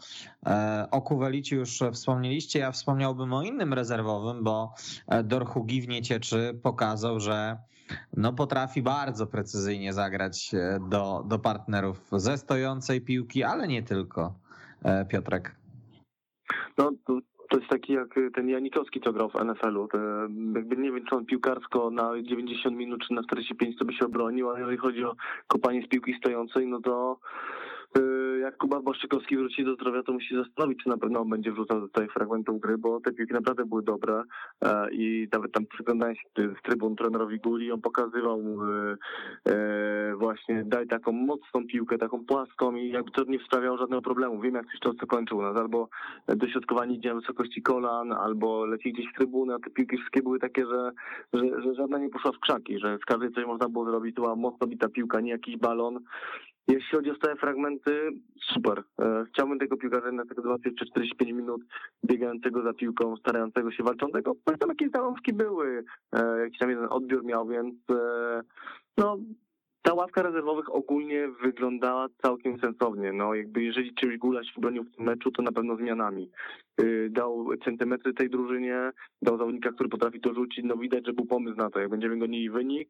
[0.45, 4.73] E, o Kuwelici już wspomnieliście, ja wspomniałbym o innym rezerwowym, bo
[5.23, 7.57] Dorhugi w Niecieczy pokazał, że
[8.17, 10.51] no potrafi bardzo precyzyjnie zagrać
[10.89, 14.33] do, do partnerów ze stojącej piłki, ale nie tylko.
[15.09, 15.55] Piotrek.
[16.77, 16.91] No,
[17.51, 19.87] to jest taki jak ten Janikowski, co grał w NFL-u.
[20.55, 24.05] Jakby nie wiem, czy on piłkarsko na 90 minut czy na 45 to by się
[24.05, 25.15] obronił, ale jeżeli chodzi o
[25.47, 27.80] kopanie z piłki stojącej, no to Y,
[28.41, 32.07] jak Kuba Błaszczykowski wróci do zdrowia, to musi zastanowić, czy na pewno będzie wrzucał tutaj
[32.07, 34.23] fragmentów gry, bo te piłki naprawdę były dobre
[34.61, 38.97] e, i nawet tam przyglądając się z trybun trenerowi Guli, on pokazywał e,
[39.51, 44.41] e, właśnie daj taką mocną piłkę, taką płaską i jakby to nie sprawiało żadnego problemu.
[44.41, 45.89] Wiem, jak coś często kończył u nas, albo
[46.27, 50.39] dośrodkowanie idzie na wysokości kolan, albo leci gdzieś w trybunę, a te piłki wszystkie były
[50.39, 50.91] takie, że,
[51.33, 54.21] że, że żadna nie poszła w krzaki, że z każdej coś można było zrobić, to
[54.21, 55.99] była mocno bita piłka, nie jakiś balon.
[56.71, 58.09] Jeśli chodzi o stałe fragmenty,
[58.53, 58.83] super.
[58.99, 61.61] E, chciałbym tego piłkarza na tego 20 czy 45 minut
[62.05, 64.35] biegającego za piłką, starającego się walczącego.
[64.59, 68.41] Tam jakieś załączki były, e, jakiś tam jeden odbiór miał, więc e,
[68.97, 69.17] no
[69.81, 73.13] ta ławka rezerwowych ogólnie wyglądała całkiem sensownie.
[73.13, 76.31] No, jakby jeżeli czymś Gulaś bronił w tym meczu, to na pewno zmianami.
[76.81, 80.65] Y, dał centymetry tej drużynie, dał zawodnika, który potrafi to rzucić.
[80.65, 81.79] No widać, że był pomysł na to.
[81.79, 82.89] Jak będziemy gonili wynik,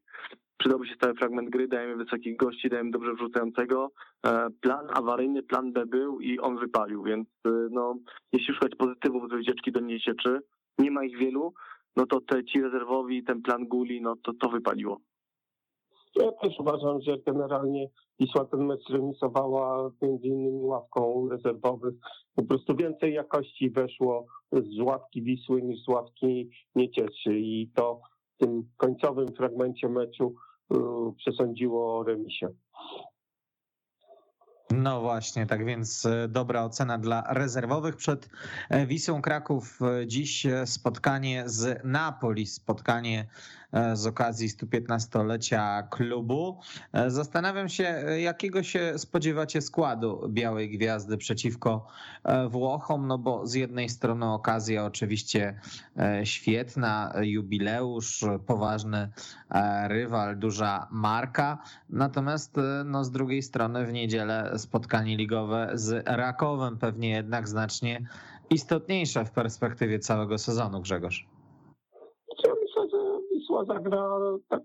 [0.58, 3.92] przydałby się stały fragment gry, dajemy wysokich gości, dajemy dobrze wrzucającego.
[4.26, 7.96] E, plan awaryjny, plan B był i on wypalił, więc y, no,
[8.34, 10.40] jeśli szukać pozytywów z wycieczki do Niesieczy,
[10.78, 11.54] nie ma ich wielu,
[11.96, 15.02] no to te ci rezerwowi, ten plan Guli, no to to wypaliło.
[16.16, 17.90] Ja też uważam, że generalnie
[18.20, 21.94] Wisła ten mecz remisowała między innymi ławką rezerwowych.
[22.36, 28.02] Po prostu więcej jakości weszło z ławki Wisły niż z ławki Niecieczy i to
[28.36, 30.36] w tym końcowym fragmencie meczu
[30.74, 30.78] y,
[31.18, 32.48] przesądziło o remisie.
[34.74, 37.96] No właśnie, tak więc e, dobra ocena dla rezerwowych.
[37.96, 38.30] Przed
[38.70, 43.28] e, Wisłą Kraków e, dziś spotkanie z Napoli, spotkanie
[43.94, 46.60] z okazji 115-lecia klubu.
[47.08, 47.84] Zastanawiam się,
[48.20, 51.88] jakiego się spodziewacie składu Białej Gwiazdy przeciwko
[52.50, 55.60] Włochom, no bo z jednej strony okazja oczywiście
[56.24, 59.10] świetna, jubileusz, poważny
[59.88, 61.58] rywal, duża marka,
[61.90, 62.56] natomiast
[62.86, 68.08] no z drugiej strony w niedzielę spotkanie ligowe z Rakowem, pewnie jednak znacznie
[68.50, 71.31] istotniejsze w perspektywie całego sezonu, Grzegorz.
[73.66, 74.64] Zagra tak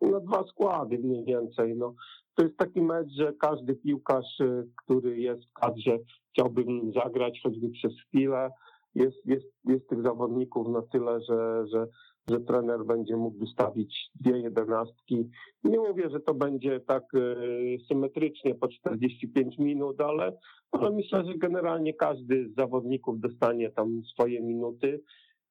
[0.00, 1.76] na dwa składy mniej więcej.
[1.76, 1.94] No,
[2.34, 5.98] to jest taki mecz, że każdy piłkarz, y, który jest w kadrze,
[6.32, 8.50] chciałby zagrać choćby przez chwilę
[8.94, 11.86] jest, jest, jest tych zawodników na tyle, że, że,
[12.30, 15.30] że trener będzie mógł wystawić dwie jedenastki.
[15.64, 20.38] Nie mówię, że to będzie tak y, symetrycznie po 45 minut, ale,
[20.72, 25.00] ale myślę, że generalnie każdy z zawodników dostanie tam swoje minuty.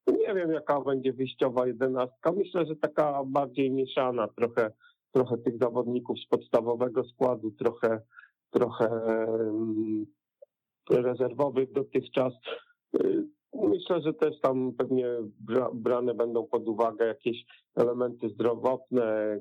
[0.07, 2.31] Nie wiem, jaka będzie wyjściowa jedenastka.
[2.31, 4.71] Myślę, że taka bardziej mieszana, trochę,
[5.11, 8.01] trochę tych zawodników z podstawowego składu, trochę,
[8.49, 8.87] trochę
[9.27, 10.05] um,
[10.89, 12.33] rezerwowych dotychczas.
[13.01, 15.07] Y, myślę, że też tam pewnie
[15.73, 17.45] brane będą pod uwagę jakieś
[17.75, 19.39] elementy zdrowotne,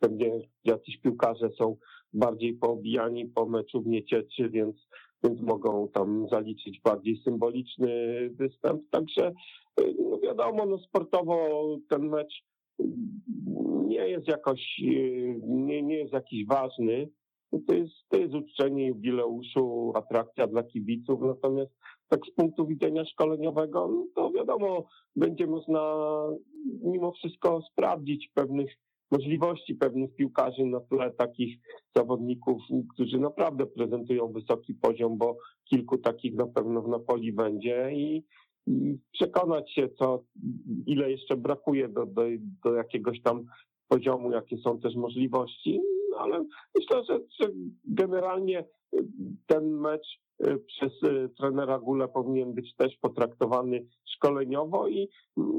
[0.00, 1.76] pewnie jacyś piłkarze są
[2.12, 4.76] bardziej poobijani po meczu w Niecieczy, więc,
[5.24, 7.90] więc mogą tam zaliczyć bardziej symboliczny
[8.30, 8.82] występ.
[8.90, 9.32] Także
[9.78, 12.44] no wiadomo, no sportowo ten mecz
[13.86, 14.78] nie jest jakoś,
[15.42, 17.08] nie, nie jest jakiś ważny.
[17.66, 21.72] To jest, to jest uczczenie jubileuszu, atrakcja dla kibiców, natomiast
[22.08, 26.06] tak z punktu widzenia szkoleniowego, no to wiadomo, będzie można
[26.82, 28.70] mimo wszystko sprawdzić pewnych
[29.10, 31.58] możliwości pewnych piłkarzy na tle takich
[31.96, 32.62] zawodników,
[32.94, 38.24] którzy naprawdę prezentują wysoki poziom, bo kilku takich na pewno w Napoli będzie i
[39.12, 40.24] przekonać się, co,
[40.86, 42.22] ile jeszcze brakuje do, do,
[42.64, 43.44] do jakiegoś tam
[43.88, 45.80] poziomu, jakie są też możliwości,
[46.18, 46.44] ale
[46.78, 47.52] myślę, że, że
[47.84, 48.64] generalnie
[49.46, 55.08] ten mecz y, przez y, trenera Gula powinien być też potraktowany szkoleniowo i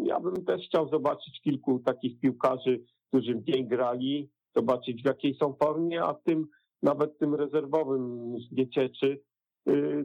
[0.03, 5.53] ja bym też chciał zobaczyć kilku takich piłkarzy, którzy mniej grali, zobaczyć w jakiej są
[5.53, 6.47] formie, a tym
[6.81, 9.19] nawet tym rezerwowym z Giecieczy y,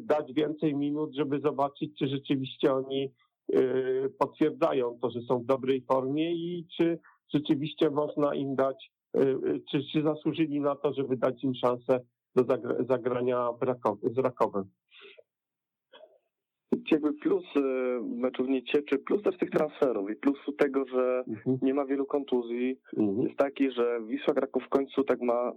[0.01, 3.13] dać więcej minut, żeby zobaczyć, czy rzeczywiście oni
[4.19, 6.99] potwierdzają to, że są w dobrej formie i czy
[7.35, 8.91] rzeczywiście można im dać,
[9.71, 12.01] czy, czy zasłużyli na to, żeby dać im szansę
[12.37, 12.45] do
[12.89, 13.51] zagrania
[14.03, 14.65] z Rakowem.
[16.91, 17.61] Jakby plus y,
[18.03, 21.59] meczu w Niecieczy, plus też tych transferów i plus tego, że mhm.
[21.63, 23.23] nie ma wielu kontuzji, mhm.
[23.23, 25.53] jest taki, że Wisła Kraków w końcu tak ma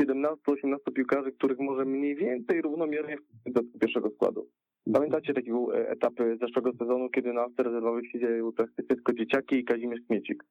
[0.00, 4.46] 17-18 piłkarzy, których może mniej więcej równomiernie do pierwszego składu.
[4.92, 10.00] Pamiętacie takie e, etapy zeszłego sezonu, kiedy na rezerwowych siedziały praktycznie tylko dzieciaki i Kazimierz
[10.06, 10.44] Kmiecik.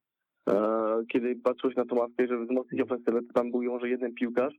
[0.50, 0.56] E,
[1.12, 4.54] kiedy patrzyłeś na tą ławkę, żeby wzmocnić ofensywę, to tam był może jeden piłkarz,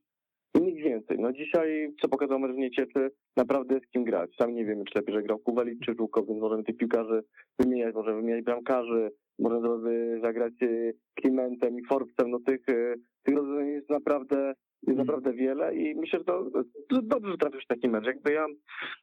[0.54, 1.18] i nic więcej.
[1.20, 4.30] No dzisiaj, co pokazał mecz w Niecieczy, naprawdę z kim grać.
[4.40, 7.22] Sam nie wiemy, czy lepiej, że grał Kuwelit czy Żółkow, więc możemy tych piłkarzy
[7.58, 12.30] wymieniać, możemy wymieniać bramkarzy, możemy zagrać e, Klimentem i Forbesem.
[12.30, 12.94] No tych, e,
[13.24, 14.54] tych rozwiązań jest naprawdę
[14.86, 15.06] jest mm.
[15.06, 16.50] naprawdę wiele i myślę, że to,
[16.88, 18.06] to dobrze, że trafisz taki mecz.
[18.06, 18.46] Jakby ja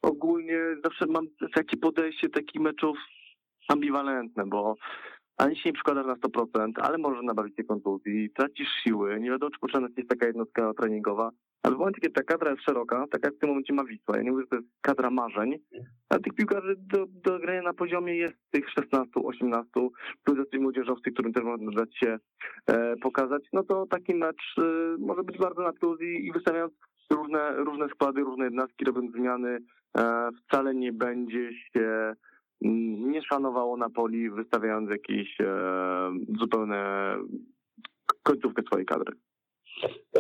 [0.02, 2.98] ogólnie zawsze mam takie podejście takich meczów
[3.68, 4.76] ambiwalentne, bo
[5.38, 9.52] ani się nie przykładasz na 100%, ale możesz nabawić się kontuzji, tracisz siły, nie wiadomo,
[9.52, 11.30] czy potrzebna jest jakaś jednostka treningowa,
[11.64, 14.18] ale w momencie, kiedy ta kadra jest szeroka, tak jak w tym momencie ma Wisła,
[14.18, 15.58] ja nie mówię, że to jest kadra marzeń,
[16.10, 19.70] ale tych piłkarzy do, do grania na poziomie jest tych 16, 18,
[20.24, 22.20] plus jacyś młodzieżowcy, którym też można dać się
[22.68, 24.62] e, pokazać, no to taki mecz e,
[25.00, 26.74] może być bardzo na plus i, i wystawiając
[27.12, 29.60] różne, różne składy, różne jednostki, robiąc zmiany,
[29.98, 32.14] e, wcale nie będzie się
[32.62, 35.46] nie szanowało Napoli, wystawiając jakieś e,
[36.40, 37.16] zupełne
[38.24, 39.14] końcówkę swojej kadry.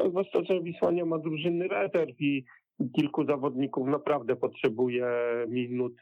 [0.09, 2.45] Zwłaszcza, że Wisła nie ma drużyny rezerw i
[2.95, 5.05] kilku zawodników naprawdę potrzebuje
[5.47, 5.93] minut,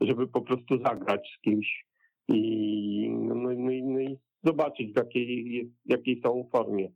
[0.00, 1.84] żeby po prostu zagrać z kimś
[2.28, 3.50] i, no, no,
[3.82, 6.88] no, i zobaczyć w jakiej, jakiej są formie.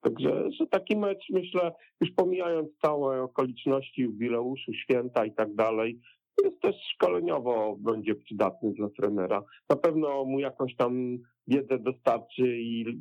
[0.00, 6.00] Także, że taki mecz, myślę, już pomijając całe okoliczności jubileuszu, święta i tak dalej,
[6.44, 9.42] jest też szkoleniowo będzie przydatny dla trenera.
[9.70, 13.00] Na pewno mu jakąś tam wiedzę dostarczy i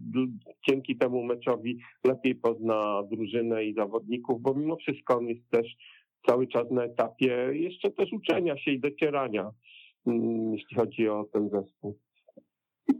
[0.69, 5.75] dzięki temu meczowi lepiej pozna drużynę i zawodników, bo mimo wszystko on jest też
[6.27, 9.51] cały czas na etapie jeszcze też uczenia się i docierania,
[10.07, 11.97] mm, jeśli chodzi o ten zespół.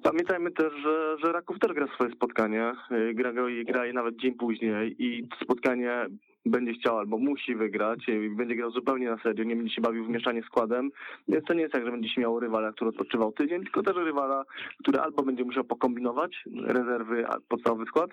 [0.04, 2.72] Pamiętajmy też, że, że Raków też gra swoje spotkanie,
[3.14, 3.34] gra,
[3.66, 6.06] gra je nawet dzień później i spotkanie
[6.50, 10.06] będzie chciał albo musi wygrać i będzie grał zupełnie na serio, nie będzie się bawił
[10.06, 10.92] w mieszanie składem,
[11.28, 13.96] więc to nie jest tak, że będzie się miał rywala, który odpoczywał tydzień, tylko też
[13.96, 14.44] rywala,
[14.80, 18.12] który albo będzie musiał pokombinować rezerwy, podstawowy skład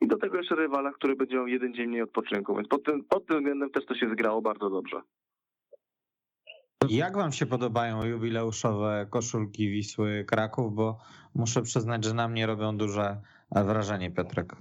[0.00, 3.04] i do tego jeszcze rywala, który będzie miał jeden dzień mniej odpoczynku, więc pod tym,
[3.04, 5.00] pod tym względem też to się zgrało bardzo dobrze.
[6.88, 10.98] Jak wam się podobają jubileuszowe koszulki Wisły Kraków, bo
[11.34, 13.20] muszę przyznać, że na mnie robią duże
[13.50, 14.56] wrażenie, Piotrek.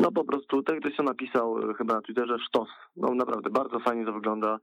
[0.00, 2.68] No po prostu, tak ktoś napisał e, chyba na Twitterze, sztos.
[2.96, 4.58] No naprawdę, bardzo fajnie to wygląda,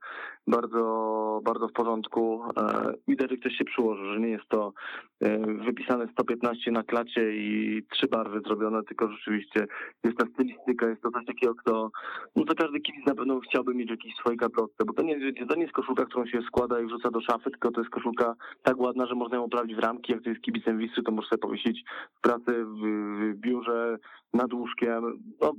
[0.46, 2.42] bardzo, bardzo w porządku.
[2.56, 4.72] E, widać, że ktoś się przyłoży, że nie jest to
[5.20, 9.66] e, wypisane 115 na klacie i trzy barwy zrobione, tylko rzeczywiście
[10.04, 11.90] jest ta stylistyka, jest to coś takiego, kto,
[12.36, 15.54] no to każdy kibic na pewno chciałby mieć jakiś swój gablotce, bo to nie, to
[15.54, 18.78] nie jest koszulka, którą się składa i wrzuca do szafy, tylko to jest koszulka tak
[18.78, 21.40] ładna, że można ją oprawić w ramki, jak to jest kibicem Wisły, to może sobie
[21.40, 21.84] powiesić
[22.18, 23.98] w pracy, w, w biurze,
[24.32, 25.52] nad łóżkiem, no,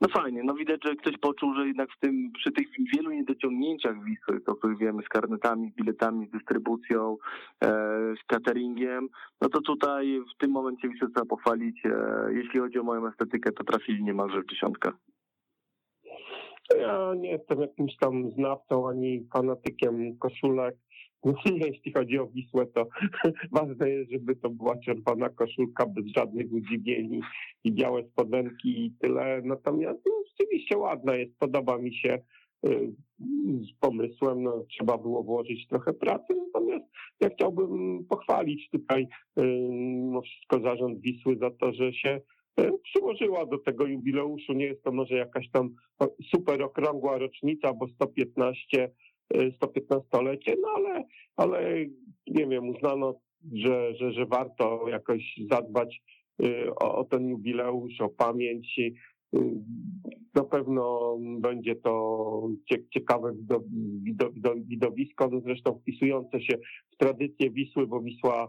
[0.00, 4.04] no fajnie, no widać, że ktoś poczuł, że jednak w tym, przy tych wielu niedociągnięciach
[4.04, 7.16] Wisły, to których wiemy, z karnetami, z biletami, z dystrybucją,
[7.64, 7.68] e,
[8.22, 9.08] z cateringiem,
[9.40, 13.52] no to tutaj w tym momencie Wisły trzeba pochwalić, e, jeśli chodzi o moją estetykę,
[13.52, 14.92] to trafili niemalże w dziesiątkę.
[16.80, 20.76] Ja nie jestem jakimś tam znawcą ani fanatykiem koszulek.
[21.24, 21.34] No,
[21.66, 22.88] jeśli chodzi o Wisłę, to
[23.52, 27.20] ważne jest, żeby to była czerwona koszulka bez żadnych udziwień
[27.64, 29.42] i białe spodenki i tyle.
[29.44, 32.22] Natomiast no, rzeczywiście ładna jest, podoba mi się
[32.66, 32.92] y,
[33.62, 36.84] z pomysłem, no, trzeba było włożyć trochę pracy, natomiast
[37.20, 39.06] ja chciałbym pochwalić tutaj
[39.38, 42.20] y, mimo wszystko zarząd Wisły za to, że się
[42.60, 44.52] y, przyłożyła do tego jubileuszu.
[44.52, 45.74] Nie jest to może jakaś tam
[46.34, 48.90] super okrągła rocznica, bo 115
[49.34, 51.04] 115-lecie, no ale,
[51.36, 51.76] ale
[52.26, 53.20] nie wiem, uznano,
[53.52, 56.02] że, że, że warto jakoś zadbać
[56.42, 58.78] y, o, o ten jubileusz, o pamięć.
[58.78, 58.92] Y,
[60.34, 62.48] na pewno będzie to
[62.94, 63.34] ciekawe
[64.56, 66.58] widowisko, no zresztą wpisujące się
[66.90, 68.48] w tradycję Wisły, bo Wisła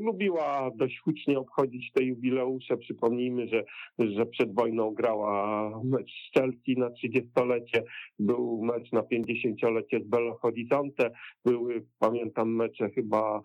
[0.00, 2.76] lubiła dość hucznie obchodzić te jubileusze.
[2.76, 3.64] Przypomnijmy, że,
[3.98, 7.84] że przed wojną grała mecz z Chelsea na 30-lecie,
[8.18, 11.10] był mecz na 50-lecie z Belo Horizonte,
[11.44, 13.42] były, pamiętam, mecze chyba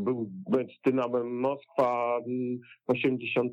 [0.00, 2.20] był mecz z Dynamem Moskwa
[2.86, 3.52] w 80,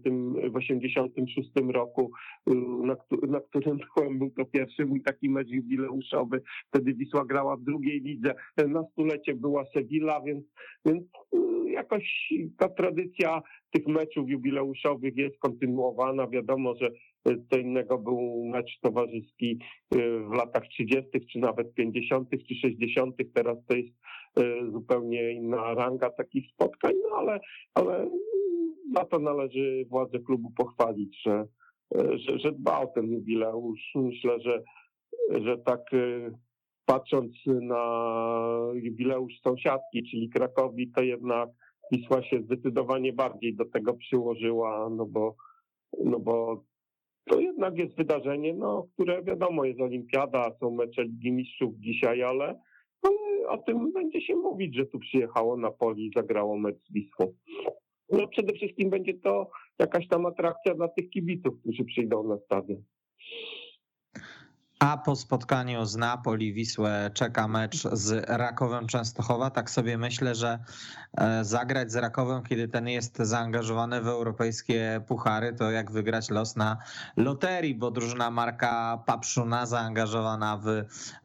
[0.51, 2.12] w 86 roku,
[2.49, 2.55] y,
[2.86, 2.95] na,
[3.28, 6.41] na którym byłem, był to pierwszy mój taki mecz jubileuszowy.
[6.68, 8.36] Wtedy Wisła grała w drugiej lidze.
[8.68, 10.45] Na stulecie była Sevilla, więc,
[10.86, 11.03] więc
[11.36, 13.41] y, jakoś ta tradycja
[13.72, 16.28] tych meczów jubileuszowych jest kontynuowana.
[16.28, 16.91] Wiadomo, że
[17.49, 19.59] co innego był mecz towarzyski
[20.30, 23.15] w latach 30., czy nawet 50., czy 60.
[23.34, 23.93] Teraz to jest
[24.39, 27.39] Y, zupełnie inna ranga takich spotkań, no ale,
[27.73, 28.09] ale
[28.95, 31.45] za to należy władze klubu pochwalić, że,
[31.95, 33.91] że, że dba o ten jubileusz.
[33.95, 34.63] Myślę, że,
[35.41, 36.32] że tak y,
[36.86, 37.84] patrząc na
[38.73, 41.49] jubileusz sąsiadki, czyli Krakowi, to jednak
[41.91, 45.36] Wisła się zdecydowanie bardziej do tego przyłożyła, no bo,
[46.03, 46.63] no bo
[47.30, 52.59] to jednak jest wydarzenie, no, które wiadomo jest olimpiada, są mecze Ligi Mistrzów dzisiaj, ale
[53.47, 57.34] o tym będzie się mówić, że tu przyjechało na poli i zagrało mecz z Wisłą.
[58.11, 59.49] No przede wszystkim będzie to
[59.80, 62.84] jakaś tam atrakcja dla tych kibiców, którzy przyjdą na stadion.
[64.80, 69.49] A po spotkaniu z Napoli Wisłę czeka mecz z Rakowem Częstochowa.
[69.49, 70.59] Tak sobie myślę, że
[71.17, 76.55] e, zagrać z Rakowem, kiedy ten jest zaangażowany w europejskie puchary, to jak wygrać los
[76.55, 76.78] na
[77.15, 80.67] loterii, bo drużyna Marka Papszuna zaangażowana w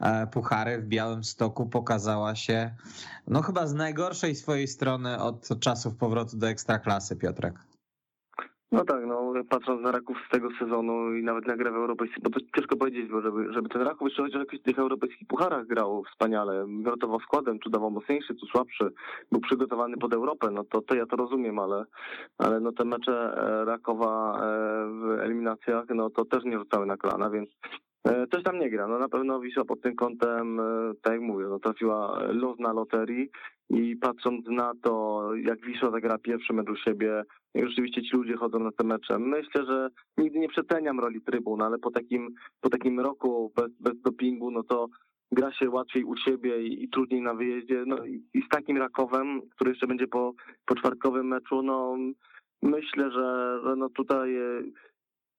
[0.00, 2.74] e, puchary w Białym Stoku pokazała się
[3.26, 7.71] no chyba z najgorszej swojej strony od czasów powrotu do Ekstraklasy, Piotrek.
[8.72, 12.22] No tak, no patrząc na Raków z tego sezonu i nawet na grę w europejskich,
[12.22, 15.66] bo to ciężko powiedzieć, bo żeby, żeby ten Raków jeszcze chociaż jakichś tych europejskich pucharach
[15.66, 18.92] grał wspaniale, wyratował składem, czy dawał mocniejszy, czy słabszy,
[19.32, 21.84] był przygotowany pod Europę, no to, to ja to rozumiem, ale,
[22.38, 24.40] ale no te mecze e, Rakowa e,
[24.86, 27.50] w eliminacjach, no to też nie rzucały na więc
[28.04, 28.88] e, Coś tam nie gra.
[28.88, 30.60] No na pewno Wisła pod tym kątem,
[31.02, 33.30] tak jak mówię, no trafiła los na loterii
[33.72, 37.22] i patrząc na to, jak Wisła zagra pierwszy mecz u siebie,
[37.54, 41.62] jak rzeczywiście ci ludzie chodzą na te mecze, myślę, że nigdy nie przeceniam roli trybun,
[41.62, 44.86] ale po takim, po takim roku bez, bez dopingu, no to
[45.32, 47.84] gra się łatwiej u siebie i, i trudniej na wyjeździe.
[47.86, 50.32] No i, i, z takim Rakowem, który jeszcze będzie po,
[50.66, 51.96] po czwartkowym meczu, no
[52.62, 54.62] myślę, że, że no tutaj e,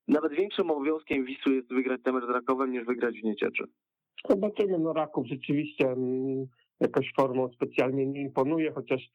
[0.08, 3.64] nawet większym obowiązkiem Wisły jest wygrać ten mecz z Rakowem niż wygrać w Niecieczy.
[4.30, 5.96] Zobaczymy, no Raków rzeczywiście
[6.80, 9.10] jakoś formą specjalnie nie imponuje, chociaż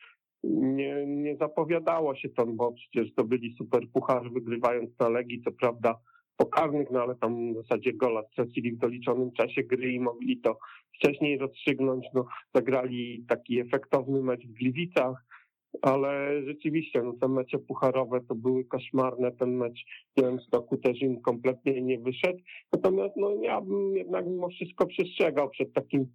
[0.44, 5.52] nie, nie zapowiadało się to, bo przecież to byli super pucharze, wygrywając na Legii, co
[5.52, 5.98] prawda
[6.36, 10.58] pokarnych, no ale tam w zasadzie gola stracili w doliczonym czasie gry i mogli to
[10.94, 12.06] wcześniej rozstrzygnąć.
[12.14, 15.24] No, zagrali taki efektowny mecz w Gliwicach,
[15.82, 19.32] ale rzeczywiście no, te mecze pucharowe to były koszmarne.
[19.32, 19.84] Ten mecz
[20.16, 22.38] w Białymstoku też im kompletnie nie wyszedł.
[22.72, 26.06] Natomiast no, ja bym jednak mimo wszystko przestrzegał przed takim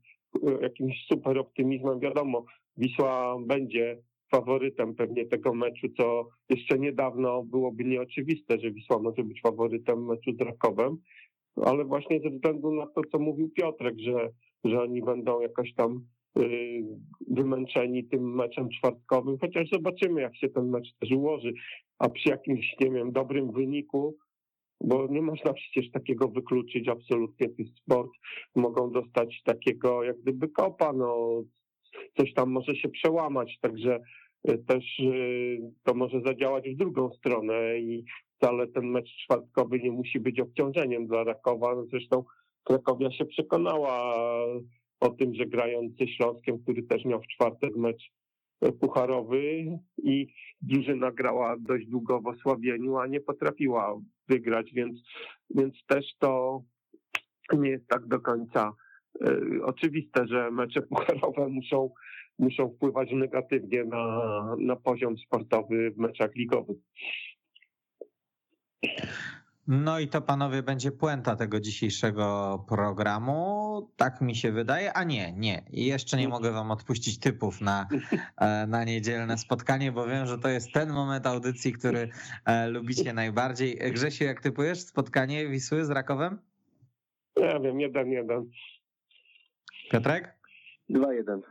[0.61, 1.99] jakimś super optymizmem.
[1.99, 2.45] Wiadomo,
[2.77, 3.97] Wisła będzie
[4.31, 10.31] faworytem pewnie tego meczu, co jeszcze niedawno byłoby nieoczywiste, że Wisła może być faworytem meczu
[10.39, 10.97] z Rakowem,
[11.65, 14.29] ale właśnie ze względu na to, co mówił Piotrek, że,
[14.63, 16.05] że oni będą jakoś tam
[16.39, 16.83] y,
[17.27, 21.53] wymęczeni tym meczem czwartkowym, chociaż zobaczymy, jak się ten mecz też ułoży,
[21.99, 24.15] a przy jakimś, nie wiem, dobrym wyniku,
[24.83, 28.11] bo nie można przecież takiego wykluczyć absolutnie tych sport,
[28.55, 31.41] mogą dostać takiego jak gdyby kopa, no
[32.17, 33.99] coś tam może się przełamać, także
[34.49, 38.03] y, też y, to może zadziałać w drugą stronę i
[38.37, 41.75] wcale ten mecz czwartkowy nie musi być obciążeniem dla Rakowa.
[41.75, 42.23] No zresztą
[42.63, 44.15] Krakowia się przekonała
[44.99, 48.11] o tym, że grając ze Śląskiem, który też miał w czwartek mecz
[48.71, 49.65] pucharowy
[50.03, 54.99] i drużyna grała dość długo w osłabieniu, a nie potrafiła wygrać, więc,
[55.49, 56.61] więc też to
[57.53, 58.73] nie jest tak do końca
[59.27, 61.89] y, oczywiste, że mecze pucharowe muszą,
[62.39, 66.77] muszą wpływać negatywnie na, na poziom sportowy w meczach ligowych.
[69.67, 73.91] No i to panowie będzie puenta tego dzisiejszego programu.
[73.95, 74.93] Tak mi się wydaje.
[74.93, 75.63] A nie, nie.
[75.69, 77.87] Jeszcze nie mogę wam odpuścić typów na,
[78.37, 82.09] e, na niedzielne spotkanie, bo wiem, że to jest ten moment audycji, który
[82.45, 83.77] e, lubicie najbardziej.
[83.91, 86.39] Grzesiu, jak typujesz spotkanie Wisły z Rakowem?
[87.35, 88.49] Ja wiem, jeden, jeden.
[89.91, 90.35] Piotrek?
[90.89, 91.41] 2-1.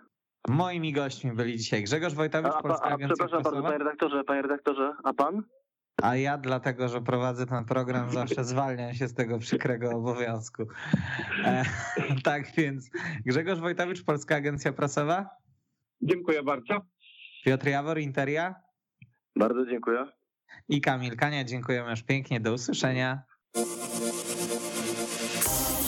[0.49, 4.25] Moimi gośćmi byli dzisiaj Grzegorz Wojtowicz, A, Polska a, a Agencja przepraszam bardzo, panie redaktorze,
[4.25, 5.43] panie redaktorze, a pan?
[6.03, 10.63] A ja dlatego, że prowadzę ten program, zawsze zwalniam się z tego przykrego obowiązku.
[11.45, 11.65] E,
[12.25, 12.91] tak więc
[13.27, 15.43] Grzegorz Wojtowicz, Polska Agencja Prasowa,
[16.03, 16.81] Dziękuję bardzo.
[17.45, 18.55] Piotr Jawor, Interia
[19.37, 20.07] Bardzo dziękuję.
[20.69, 21.45] i Kamil Kania.
[21.45, 22.41] Dziękujemy już pięknie.
[22.41, 23.23] Do usłyszenia.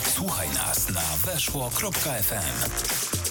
[0.03, 3.24] Słuchaj nas na weszło.fm.